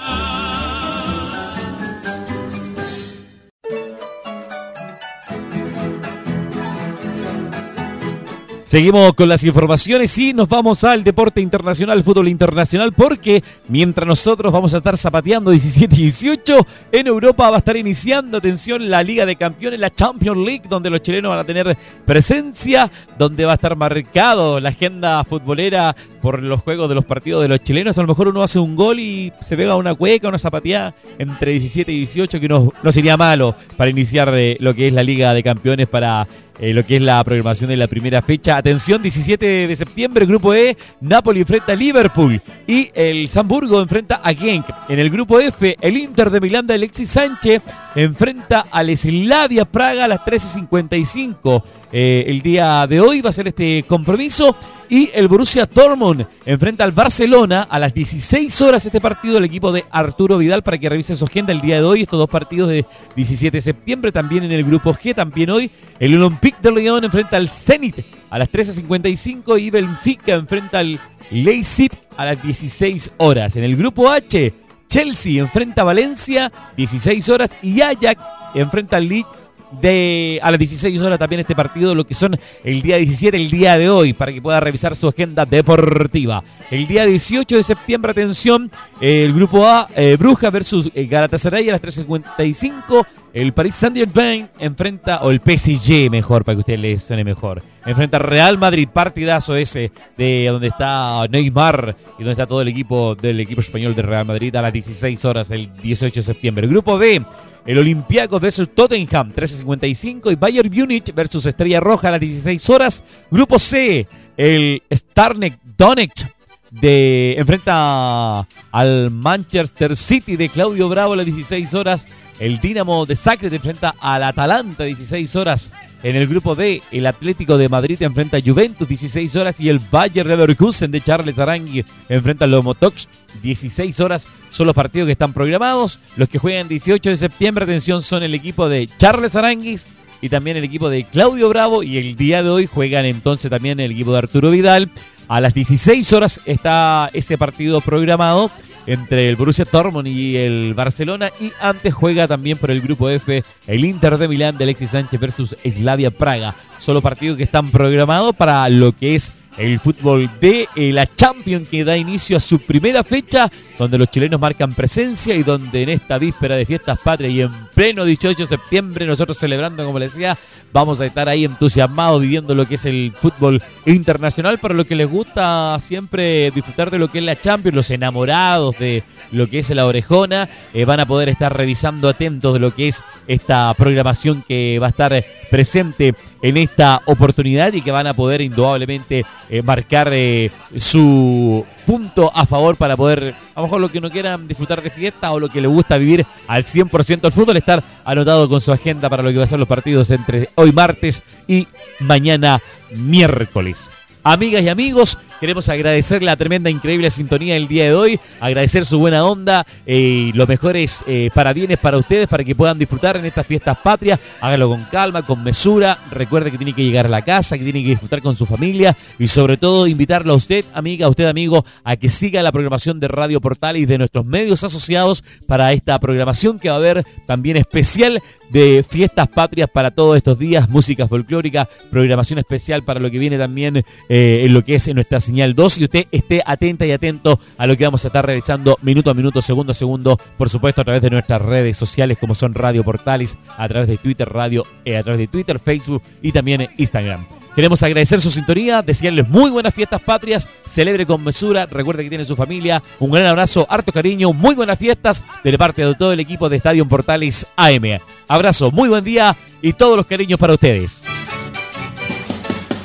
Seguimos 8.77 9.15
con 9.15 9.31
las 9.31 9.43
informaciones 9.43 10.19
y 10.19 10.35
nos 10.35 10.51
vamos 10.51 10.85
al 10.85 11.03
deporte 11.03 11.41
internacional, 11.41 12.05
fútbol 12.05 12.29
internacional, 12.29 12.93
porque 12.93 13.43
mientras 13.69 14.07
nosotros 14.07 14.53
vamos 14.53 14.75
a 14.75 14.77
estar 14.77 14.99
zapateando 14.99 15.51
17 15.51 15.97
y 15.97 15.99
18, 16.03 16.67
en 16.93 17.07
Europa 17.07 17.49
va 17.49 17.57
a 17.57 17.59
estar 17.61 17.75
iniciando, 17.79 18.37
atención, 18.37 18.91
la 18.91 19.03
Liga 19.03 19.25
de 19.25 19.37
Campeones, 19.37 19.81
la 19.81 19.89
Champions 19.89 20.37
League, 20.37 20.65
donde 20.69 20.91
los 20.91 21.01
chilenos 21.01 21.31
van 21.31 21.39
a 21.39 21.45
tener 21.45 21.75
presencia, 22.05 22.91
donde 23.17 23.47
va 23.47 23.53
a 23.53 23.55
estar 23.55 23.77
marcado 23.77 24.61
la 24.61 24.69
agenda 24.69 25.25
futbolera 25.25 25.97
por 26.21 26.43
los 26.43 26.61
juegos 26.61 26.91
de 26.91 26.97
los 26.97 27.05
partidos 27.07 27.41
de 27.41 27.49
los 27.49 27.61
chilenos. 27.61 27.97
A 27.97 28.03
lo 28.03 28.09
mejor 28.09 28.29
uno 28.29 28.43
hace 28.43 28.59
un 28.59 28.77
gol 28.77 29.01
y 29.01 29.33
se 29.41 29.57
pega 29.57 29.77
una 29.77 29.95
cueca, 29.95 30.29
una 30.29 30.39
zapateada 30.39 30.93
entre 31.19 31.53
17 31.53 31.91
y 31.93 31.99
18, 31.99 32.41
que 32.41 32.49
no, 32.49 32.73
no 32.83 32.93
sería 32.93 33.17
malo 33.17 33.55
para 33.79 33.89
iniciar 33.91 34.31
eh, 34.35 34.59
lo 34.61 34.75
que 34.75 34.89
es 34.89 34.93
la 34.93 35.03
Liga 35.03 35.33
de 35.33 35.43
Campeones 35.43 35.89
para 35.89 36.27
eh, 36.59 36.73
lo 36.73 36.85
que 36.85 36.97
es 36.97 37.03
la 37.03 37.23
programación 37.25 37.71
de 37.71 37.77
la 37.77 37.87
primera 37.87 38.23
fecha. 38.23 38.57
Atención, 38.57 39.03
17 39.03 39.69
de 39.69 39.77
septiembre, 39.77 40.27
grupo 40.27 40.55
E, 40.55 40.77
Napoli 41.01 41.41
enfrenta 41.41 41.73
a 41.73 41.77
Liverpool 41.77 42.41
y 42.67 42.91
el 42.95 43.29
Hamburgo 43.35 43.81
enfrenta 43.81 44.21
a 44.23 44.33
Genk. 44.33 44.67
En 44.89 44.99
el 44.99 45.11
grupo 45.11 45.39
F, 45.39 45.77
el 45.81 45.97
Inter 45.97 46.31
de 46.31 46.41
Milán 46.41 46.67
de 46.67 46.75
Alexis 46.75 47.11
Sánchez 47.11 47.63
enfrenta 47.95 48.67
al 48.71 48.95
Slavia 48.97 49.65
Praga 49.65 50.05
a 50.05 50.09
las 50.09 50.21
13.55. 50.21 51.63
Eh, 51.93 52.25
el 52.27 52.43
día 52.43 52.87
de 52.87 53.01
hoy 53.01 53.21
va 53.21 53.31
a 53.31 53.33
ser 53.33 53.49
este 53.49 53.85
compromiso 53.87 54.57
y 54.89 55.11
el 55.15 55.29
Borussia 55.29 55.67
Dortmund 55.67 56.27
enfrenta 56.45 56.85
al 56.85 56.93
Barcelona 56.93 57.63
a 57.63 57.79
las 57.79 57.93
16 57.95 58.61
horas 58.61 58.87
este 58.87 59.01
partido 59.01 59.39
el 59.39 59.45
equipo 59.45 59.73
de 59.73 59.85
Arturo 59.91 60.39
Vidal 60.39 60.63
para 60.63 60.79
que 60.79 60.89
revise 60.89 61.17
su 61.17 61.25
agenda 61.25 61.53
el 61.53 61.61
día 61.61 61.77
de 61.77 61.85
hoy. 61.85 62.03
Estos 62.03 62.19
dos 62.19 62.29
partidos 62.29 62.69
de 62.69 62.85
17 63.15 63.57
de 63.57 63.61
septiembre 63.61 64.13
también 64.13 64.45
en 64.45 64.53
el 64.53 64.65
grupo 64.65 64.95
G 64.95 65.15
también 65.15 65.51
hoy 65.51 65.71
el 65.99 66.21
Olympique 66.21 66.59
de 66.63 66.73
Lyon 66.73 67.05
enfrenta 67.05 67.37
al 67.37 67.49
Zenit 67.49 67.97
a 68.31 68.39
las 68.39 68.51
13.55 68.51 69.61
y 69.61 69.71
Benfica 69.71 70.35
enfrenta 70.35 70.79
al 70.81 71.01
Leipzig 71.31 71.91
a 72.17 72.25
las 72.25 72.43
16 72.43 73.13
horas. 73.19 73.57
En 73.57 73.65
el 73.65 73.77
grupo 73.77 74.11
H 74.11 74.55
Chelsea 74.89 75.41
enfrenta 75.41 75.83
a 75.83 75.85
Valencia 75.85 76.53
16 76.77 77.29
horas 77.29 77.59
y 77.63 77.81
Ajax 77.81 78.21
enfrenta 78.55 78.97
al 78.97 79.09
Leeds 79.09 79.29
de 79.71 80.39
a 80.43 80.51
las 80.51 80.59
16 80.59 81.01
horas 81.01 81.19
también 81.19 81.41
este 81.41 81.55
partido, 81.55 81.95
lo 81.95 82.07
que 82.07 82.15
son 82.15 82.39
el 82.65 82.83
día 82.83 82.97
17, 82.97 83.37
el 83.37 83.51
día 83.51 83.77
de 83.79 83.91
hoy, 83.91 84.13
para 84.13 84.33
que 84.33 84.41
pueda 84.41 84.61
revisar 84.61 84.97
su 84.97 85.09
agenda 85.09 85.45
deportiva. 85.45 86.43
El 86.71 86.87
día 86.87 87.07
18 87.07 87.57
de 87.57 87.63
septiembre, 87.63 88.13
atención, 88.13 88.71
el 89.01 89.33
grupo 89.33 89.67
A, 89.67 89.89
eh, 89.95 90.17
Bruja 90.19 90.51
versus 90.51 90.91
eh, 90.95 91.07
Galatasaray 91.07 91.69
a 91.69 91.73
las 91.73 91.83
3.55. 91.83 93.07
El 93.33 93.53
Paris 93.53 93.75
Saint-Germain 93.75 94.49
enfrenta, 94.59 95.23
o 95.23 95.31
el 95.31 95.41
PSG 95.41 96.11
mejor, 96.11 96.45
para 96.45 96.57
que 96.57 96.61
a 96.61 96.61
usted 96.61 96.79
le 96.79 96.99
suene 96.99 97.23
mejor, 97.23 97.63
enfrenta 97.87 98.19
Real 98.19 98.59
Madrid, 98.59 98.89
partidazo 98.93 99.57
ese 99.57 99.93
de 100.17 100.47
donde 100.51 100.69
está 100.69 101.27
Neymar 101.31 101.97
y 102.19 102.23
donde 102.23 102.33
está 102.33 102.47
todo 102.47 102.63
el 102.63 102.69
equipo 102.69 103.15
del 103.15 103.41
equipo 103.41 103.61
español 103.61 103.95
de 103.95 104.03
Real 104.03 104.27
Madrid 104.27 104.55
a 104.57 104.63
las 104.63 104.73
16 104.73 105.25
horas 105.25 105.51
el 105.51 105.73
18 105.77 106.15
de 106.15 106.23
septiembre. 106.23 106.67
Grupo 106.67 106.99
B, 106.99 107.23
el 107.67 107.79
Olympiacos 107.79 108.41
versus 108.41 108.75
Tottenham, 108.75 109.33
13.55. 109.33 110.33
Y 110.33 110.37
Bayern 110.37 110.73
Munich 110.73 111.13
versus 111.15 111.47
Estrella 111.47 111.81
Roja 111.81 112.09
a 112.09 112.13
las 112.13 112.21
16 112.21 112.71
horas. 112.71 113.05
Grupo 113.31 113.59
C, 113.59 114.07
el 114.37 114.83
Starnek 114.93 115.59
Donetsk 115.77 116.27
de, 116.71 117.35
enfrenta 117.39 118.47
al 118.73 119.11
Manchester 119.11 119.97
City 119.97 120.37
de 120.37 120.49
Claudio 120.49 120.89
Bravo 120.89 121.15
a 121.15 121.17
las 121.17 121.27
16 121.27 121.75
horas. 121.75 122.07
El 122.39 122.61
Dinamo 122.61 123.07
de 123.07 123.17
Zagreb 123.17 123.53
enfrenta 123.55 123.95
al 124.01 124.23
Atalanta 124.23 124.85
16 124.85 125.37
horas. 125.37 125.71
En 126.03 126.17
el 126.17 126.27
grupo 126.27 126.55
D, 126.55 126.83
el 126.93 127.07
Atlético 127.07 127.57
de 127.57 127.71
Madrid 127.71 128.01
enfrenta 128.03 128.37
a 128.37 128.41
Juventus 128.43 128.87
16 128.87 129.35
horas 129.37 129.59
y 129.59 129.71
el 129.71 129.79
Bayer 129.79 130.27
Leverkusen 130.27 130.91
de 130.91 131.01
Charles 131.01 131.39
Arangui 131.39 131.85
enfrenta 132.11 132.45
al 132.45 132.51
Lomotox 132.51 133.09
16 133.43 134.01
horas. 134.01 134.29
Son 134.51 134.67
los 134.67 134.77
partidos 134.77 135.07
que 135.07 135.13
están 135.13 135.33
programados. 135.33 135.99
Los 136.17 136.29
que 136.29 136.39
juegan 136.39 136.69
18 136.69 137.09
de 137.09 137.17
septiembre, 137.17 137.65
atención, 137.65 138.03
son 138.03 138.23
el 138.23 138.35
equipo 138.35 138.69
de 138.69 138.89
Charles 138.99 139.35
Aranguis 139.35 139.89
y 140.21 140.29
también 140.29 140.59
el 140.59 140.65
equipo 140.65 140.91
de 140.91 141.05
Claudio 141.05 141.49
Bravo. 141.49 141.83
Y 141.83 141.97
el 141.97 142.17
día 142.17 142.43
de 142.43 142.51
hoy 142.51 142.67
juegan 142.67 143.07
entonces 143.07 143.51
también 143.51 143.81
el 143.81 143.93
equipo 143.93 144.13
de 144.13 144.19
Arturo 144.19 144.51
Vidal. 144.51 144.91
A 145.29 145.41
las 145.41 145.55
16 145.55 146.13
horas 146.13 146.41
está 146.45 147.11
ese 147.13 147.39
partido 147.39 147.81
programado 147.81 148.51
entre 148.87 149.29
el 149.29 149.37
Borussia 149.37 149.67
Dortmund 149.71 150.07
y 150.07 150.37
el 150.37 150.75
Barcelona 150.75 151.31
y 151.41 151.53
antes 151.61 151.93
juega 151.93 152.29
también 152.29 152.59
por 152.59 152.71
el 152.71 152.81
grupo 152.81 153.09
F 153.11 153.43
el 153.67 153.85
Inter 153.85 154.19
de 154.19 154.29
Milán 154.29 154.57
de 154.57 154.65
Alexis 154.65 154.91
Sánchez 154.91 155.21
versus 155.21 155.57
Slavia 155.65 156.11
Praga. 156.11 156.55
Solo 156.79 157.01
partidos 157.01 157.37
que 157.37 157.45
están 157.45 157.71
programados 157.71 158.37
para 158.37 158.69
lo 158.69 158.93
que 158.93 159.15
es 159.15 159.33
el 159.57 159.81
fútbol 159.81 160.29
de 160.41 160.69
eh, 160.77 160.93
la 160.93 161.07
Champions 161.07 161.69
que 161.69 161.85
da 161.85 161.97
inicio 161.97 162.37
a 162.37 162.41
su 162.41 162.59
primera 162.59 163.03
fecha, 163.03 163.51
donde 163.79 163.99
los 163.99 164.11
chilenos 164.11 164.41
marcan 164.41 164.75
presencia 164.75 165.35
y 165.35 165.43
donde 165.43 165.83
en 165.83 165.89
esta 165.91 166.19
víspera 166.19 166.57
de 166.57 166.67
fiestas 166.67 166.99
patrias 166.99 167.33
y 167.33 167.41
en 167.43 167.51
pleno 167.75 168.05
18 168.05 168.43
de 168.43 168.47
septiembre, 168.47 169.07
nosotros 169.07 169.39
celebrando, 169.39 169.85
como 169.85 169.99
les 169.99 170.13
decía, 170.13 170.37
vamos 170.73 171.01
a 171.01 171.07
estar 171.07 171.29
ahí 171.29 171.45
entusiasmados 171.45 172.21
viviendo 172.21 172.55
lo 172.55 172.67
que 172.67 172.75
es 172.75 172.87
el 172.87 173.13
fútbol 173.13 173.63
internacional, 173.87 174.59
para 174.59 174.75
lo 174.75 174.87
que 174.87 174.95
les 174.95 175.09
gusta 175.09 175.79
siempre 175.81 176.51
disfrutar 176.51 176.91
de 176.91 176.99
lo 176.99 177.09
que 177.09 177.19
es 177.19 177.25
la 177.25 177.37
Champions, 177.37 177.75
los 177.75 177.91
enamorados 177.91 178.79
de 178.79 179.03
lo 179.33 179.47
que 179.49 179.59
es 179.59 179.71
la 179.71 179.87
orejona, 179.87 180.49
eh, 180.73 180.85
van 180.85 181.01
a 181.01 181.07
poder 181.07 181.29
estar 181.29 181.57
revisando 181.57 182.09
atentos 182.09 182.55
de 182.55 182.61
lo 182.61 182.75
que 182.75 182.89
es 182.89 183.03
esta 183.27 183.73
programación 183.75 184.45
que 184.47 184.79
va 184.79 184.87
a 184.87 184.91
estar 184.91 185.25
presente 185.51 186.15
en 186.43 186.57
esta 186.57 187.03
oportunidad 187.07 187.73
y 187.73 187.83
que 187.83 187.91
van 187.91 188.07
a 188.07 188.15
poder 188.15 188.41
indudablemente 188.41 189.25
eh, 189.51 189.63
marcar 189.63 190.11
eh, 190.13 190.51
su 190.77 191.65
punto 191.87 192.33
a 192.35 192.47
favor 192.47 192.77
para 192.77 192.97
poder, 192.97 193.35
a 193.55 193.61
lo 193.61 193.67
mejor 193.67 193.81
lo 193.81 193.89
que 193.91 194.01
no 194.01 194.11
quieran 194.11 194.49
disfrutar 194.49 194.83
de 194.83 194.91
fiesta 194.91 195.33
o 195.33 195.41
lo 195.41 195.49
que 195.49 195.61
le 195.61 195.69
gusta 195.69 195.99
vivir 195.99 196.27
al 196.49 196.65
100% 196.65 197.25
el 197.25 197.33
fútbol, 197.33 197.57
estar 197.57 197.83
anotado 198.05 198.49
con 198.49 198.61
su 198.61 198.73
agenda 198.73 199.09
para 199.09 199.23
lo 199.23 199.31
que 199.31 199.39
va 199.39 199.45
a 199.45 199.49
ser 199.49 199.59
los 199.59 199.69
partidos 199.69 200.11
entre 200.11 200.51
hoy 200.57 200.73
martes 200.73 201.23
y 201.47 201.69
mañana 202.01 202.61
miércoles. 202.97 203.91
Amigas 204.25 204.63
y 204.63 204.69
amigos, 204.69 205.19
queremos 205.41 205.69
agradecer 205.69 206.23
la 206.23 206.37
tremenda, 206.37 206.71
increíble 206.71 207.11
sintonía 207.11 207.55
del 207.55 207.69
día 207.69 207.85
de 207.85 207.95
hoy, 207.95 208.21
agradecer 208.41 208.87
su 208.87 208.99
buena 208.99 209.25
onda 209.25 209.67
y 209.87 210.33
los 210.33 210.49
mejores 210.49 211.05
eh, 211.07 211.31
parabienes 211.35 211.79
para 211.79 211.99
ustedes 211.99 212.29
para 212.29 212.45
que 212.45 212.55
puedan 212.55 212.79
disfrutar 212.79 213.17
en 213.17 213.27
estas 213.27 213.47
fiestas 213.47 213.79
patrias. 213.79 214.19
Hágalo 214.41 214.69
con 214.69 214.85
calma, 214.85 215.23
con 215.23 215.43
mesura. 215.43 215.99
Recuerde 216.11 216.51
que 216.51 216.59
tiene 216.59 216.73
que 216.73 216.85
llegar 216.85 217.07
a 217.07 217.11
la 217.11 217.23
casa, 217.23 217.57
que 217.57 217.65
tiene 217.65 217.83
que 217.83 217.91
disfrutar 217.91 218.23
con 218.23 218.37
su 218.37 218.47
familia 218.47 218.97
y 219.19 219.29
sobre 219.29 219.57
todo 219.57 219.87
invitarlo 219.87 220.33
a 220.33 220.37
usted, 220.37 220.65
amiga, 220.75 221.07
a 221.07 221.09
usted, 221.09 221.27
amigo, 221.27 221.65
a 221.85 221.97
que 221.97 222.09
siga 222.09 222.43
la 222.43 222.53
programación 222.53 223.01
de 223.01 223.09
Radio 223.09 223.41
Portal 223.41 223.77
y 223.77 223.87
de 223.87 223.99
nuestros 223.99 224.25
medios 224.25 224.65
asociados 224.65 225.23
para 225.47 225.73
esta 225.73 225.99
programación 225.99 226.59
que 226.59 226.69
va 226.69 226.75
a 226.75 226.79
haber 226.79 227.05
también 227.27 227.57
especial 227.57 228.21
de 228.51 228.85
fiestas 228.89 229.29
patrias 229.29 229.69
para 229.71 229.91
todos 229.91 230.17
estos 230.17 230.39
días, 230.39 230.69
música 230.69 231.09
folclórica, 231.09 231.69
programación 231.91 232.39
especial 232.39 232.83
para 232.83 233.01
lo 233.01 233.11
que 233.11 233.19
viene 233.19 233.39
también 233.39 233.85
eh, 234.09 234.43
en 234.45 234.55
lo 234.55 234.65
que 234.65 234.75
es 234.75 234.93
nuestra 234.95 235.21
señal 235.21 235.55
2 235.55 235.79
y 235.79 235.85
usted 235.85 236.07
esté 236.11 236.43
atenta 236.45 236.87
y 236.87 236.93
atento 236.93 237.39
a 237.59 237.67
lo 237.67 237.77
que 237.77 237.85
vamos 237.85 238.05
a 238.05 238.09
estar 238.09 238.25
realizando 238.25 238.79
minuto 238.83 239.11
a 239.11 239.15
minuto, 239.15 239.43
segundo 239.43 239.73
a 239.73 239.75
segundo, 239.75 240.19
por 240.39 240.51
supuesto 240.51 240.81
a 240.81 240.85
través 240.85 241.03
de 241.03 241.11
nuestras 241.11 241.43
redes 241.43 241.77
sociales 241.77 242.19
como 242.19 242.35
son 242.35 242.55
Radio 242.55 242.85
Portales, 242.85 243.37
a 243.57 243.69
través 243.69 243.89
de 243.89 243.99
Twitter 243.99 244.29
Radio, 244.29 244.65
eh, 244.85 244.97
a 244.97 245.03
través 245.03 245.19
de 245.19 245.29
Twitter, 245.29 245.59
Facebook 245.59 246.03
y 246.23 246.33
también 246.33 246.69
Instagram. 246.79 247.36
Queremos 247.57 247.83
agradecer 247.83 248.21
su 248.21 248.31
sintonía, 248.31 248.83
desearles 248.83 249.27
muy 249.31 249.51
buenas 249.51 249.73
fiestas 249.73 250.03
patrias, 250.03 250.47
celebre 250.67 251.07
con 251.07 251.25
mesura, 251.25 251.65
recuerde 251.65 252.03
que 252.03 252.11
tiene 252.11 252.27
su 252.27 252.37
familia, 252.37 252.83
un 253.01 253.11
gran 253.11 253.25
abrazo, 253.25 253.67
harto 253.71 253.93
cariño, 253.93 254.35
muy 254.35 254.55
buenas 254.55 254.79
fiestas 254.79 255.23
de 255.43 255.57
parte 255.57 255.83
de 255.83 255.95
todo 255.95 256.13
el 256.13 256.21
equipo 256.21 256.51
de 256.51 256.57
Estadio 256.57 256.87
Portales 256.87 257.47
AM. 257.57 257.99
Abrazo, 258.29 258.71
muy 258.71 258.91
buen 258.91 259.03
día 259.03 259.35
y 259.63 259.73
todos 259.73 259.97
los 259.97 260.05
cariños 260.05 260.39
para 260.39 260.53
ustedes. 260.53 261.05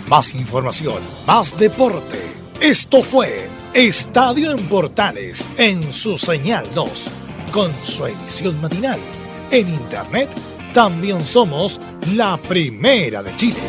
Más 0.07 0.33
información, 0.33 1.01
más 1.27 1.57
deporte. 1.57 2.21
Esto 2.61 3.03
fue 3.03 3.49
Estadio 3.73 4.51
en 4.51 4.65
Portales 4.69 5.49
en 5.57 5.91
su 5.91 6.17
señal 6.17 6.65
2, 6.73 6.89
con 7.51 7.69
su 7.83 8.05
edición 8.05 8.61
matinal, 8.61 8.99
en 9.51 9.67
internet 9.67 10.29
también 10.73 11.25
somos 11.25 11.81
la 12.15 12.37
primera 12.37 13.21
de 13.21 13.35
Chile. 13.35 13.59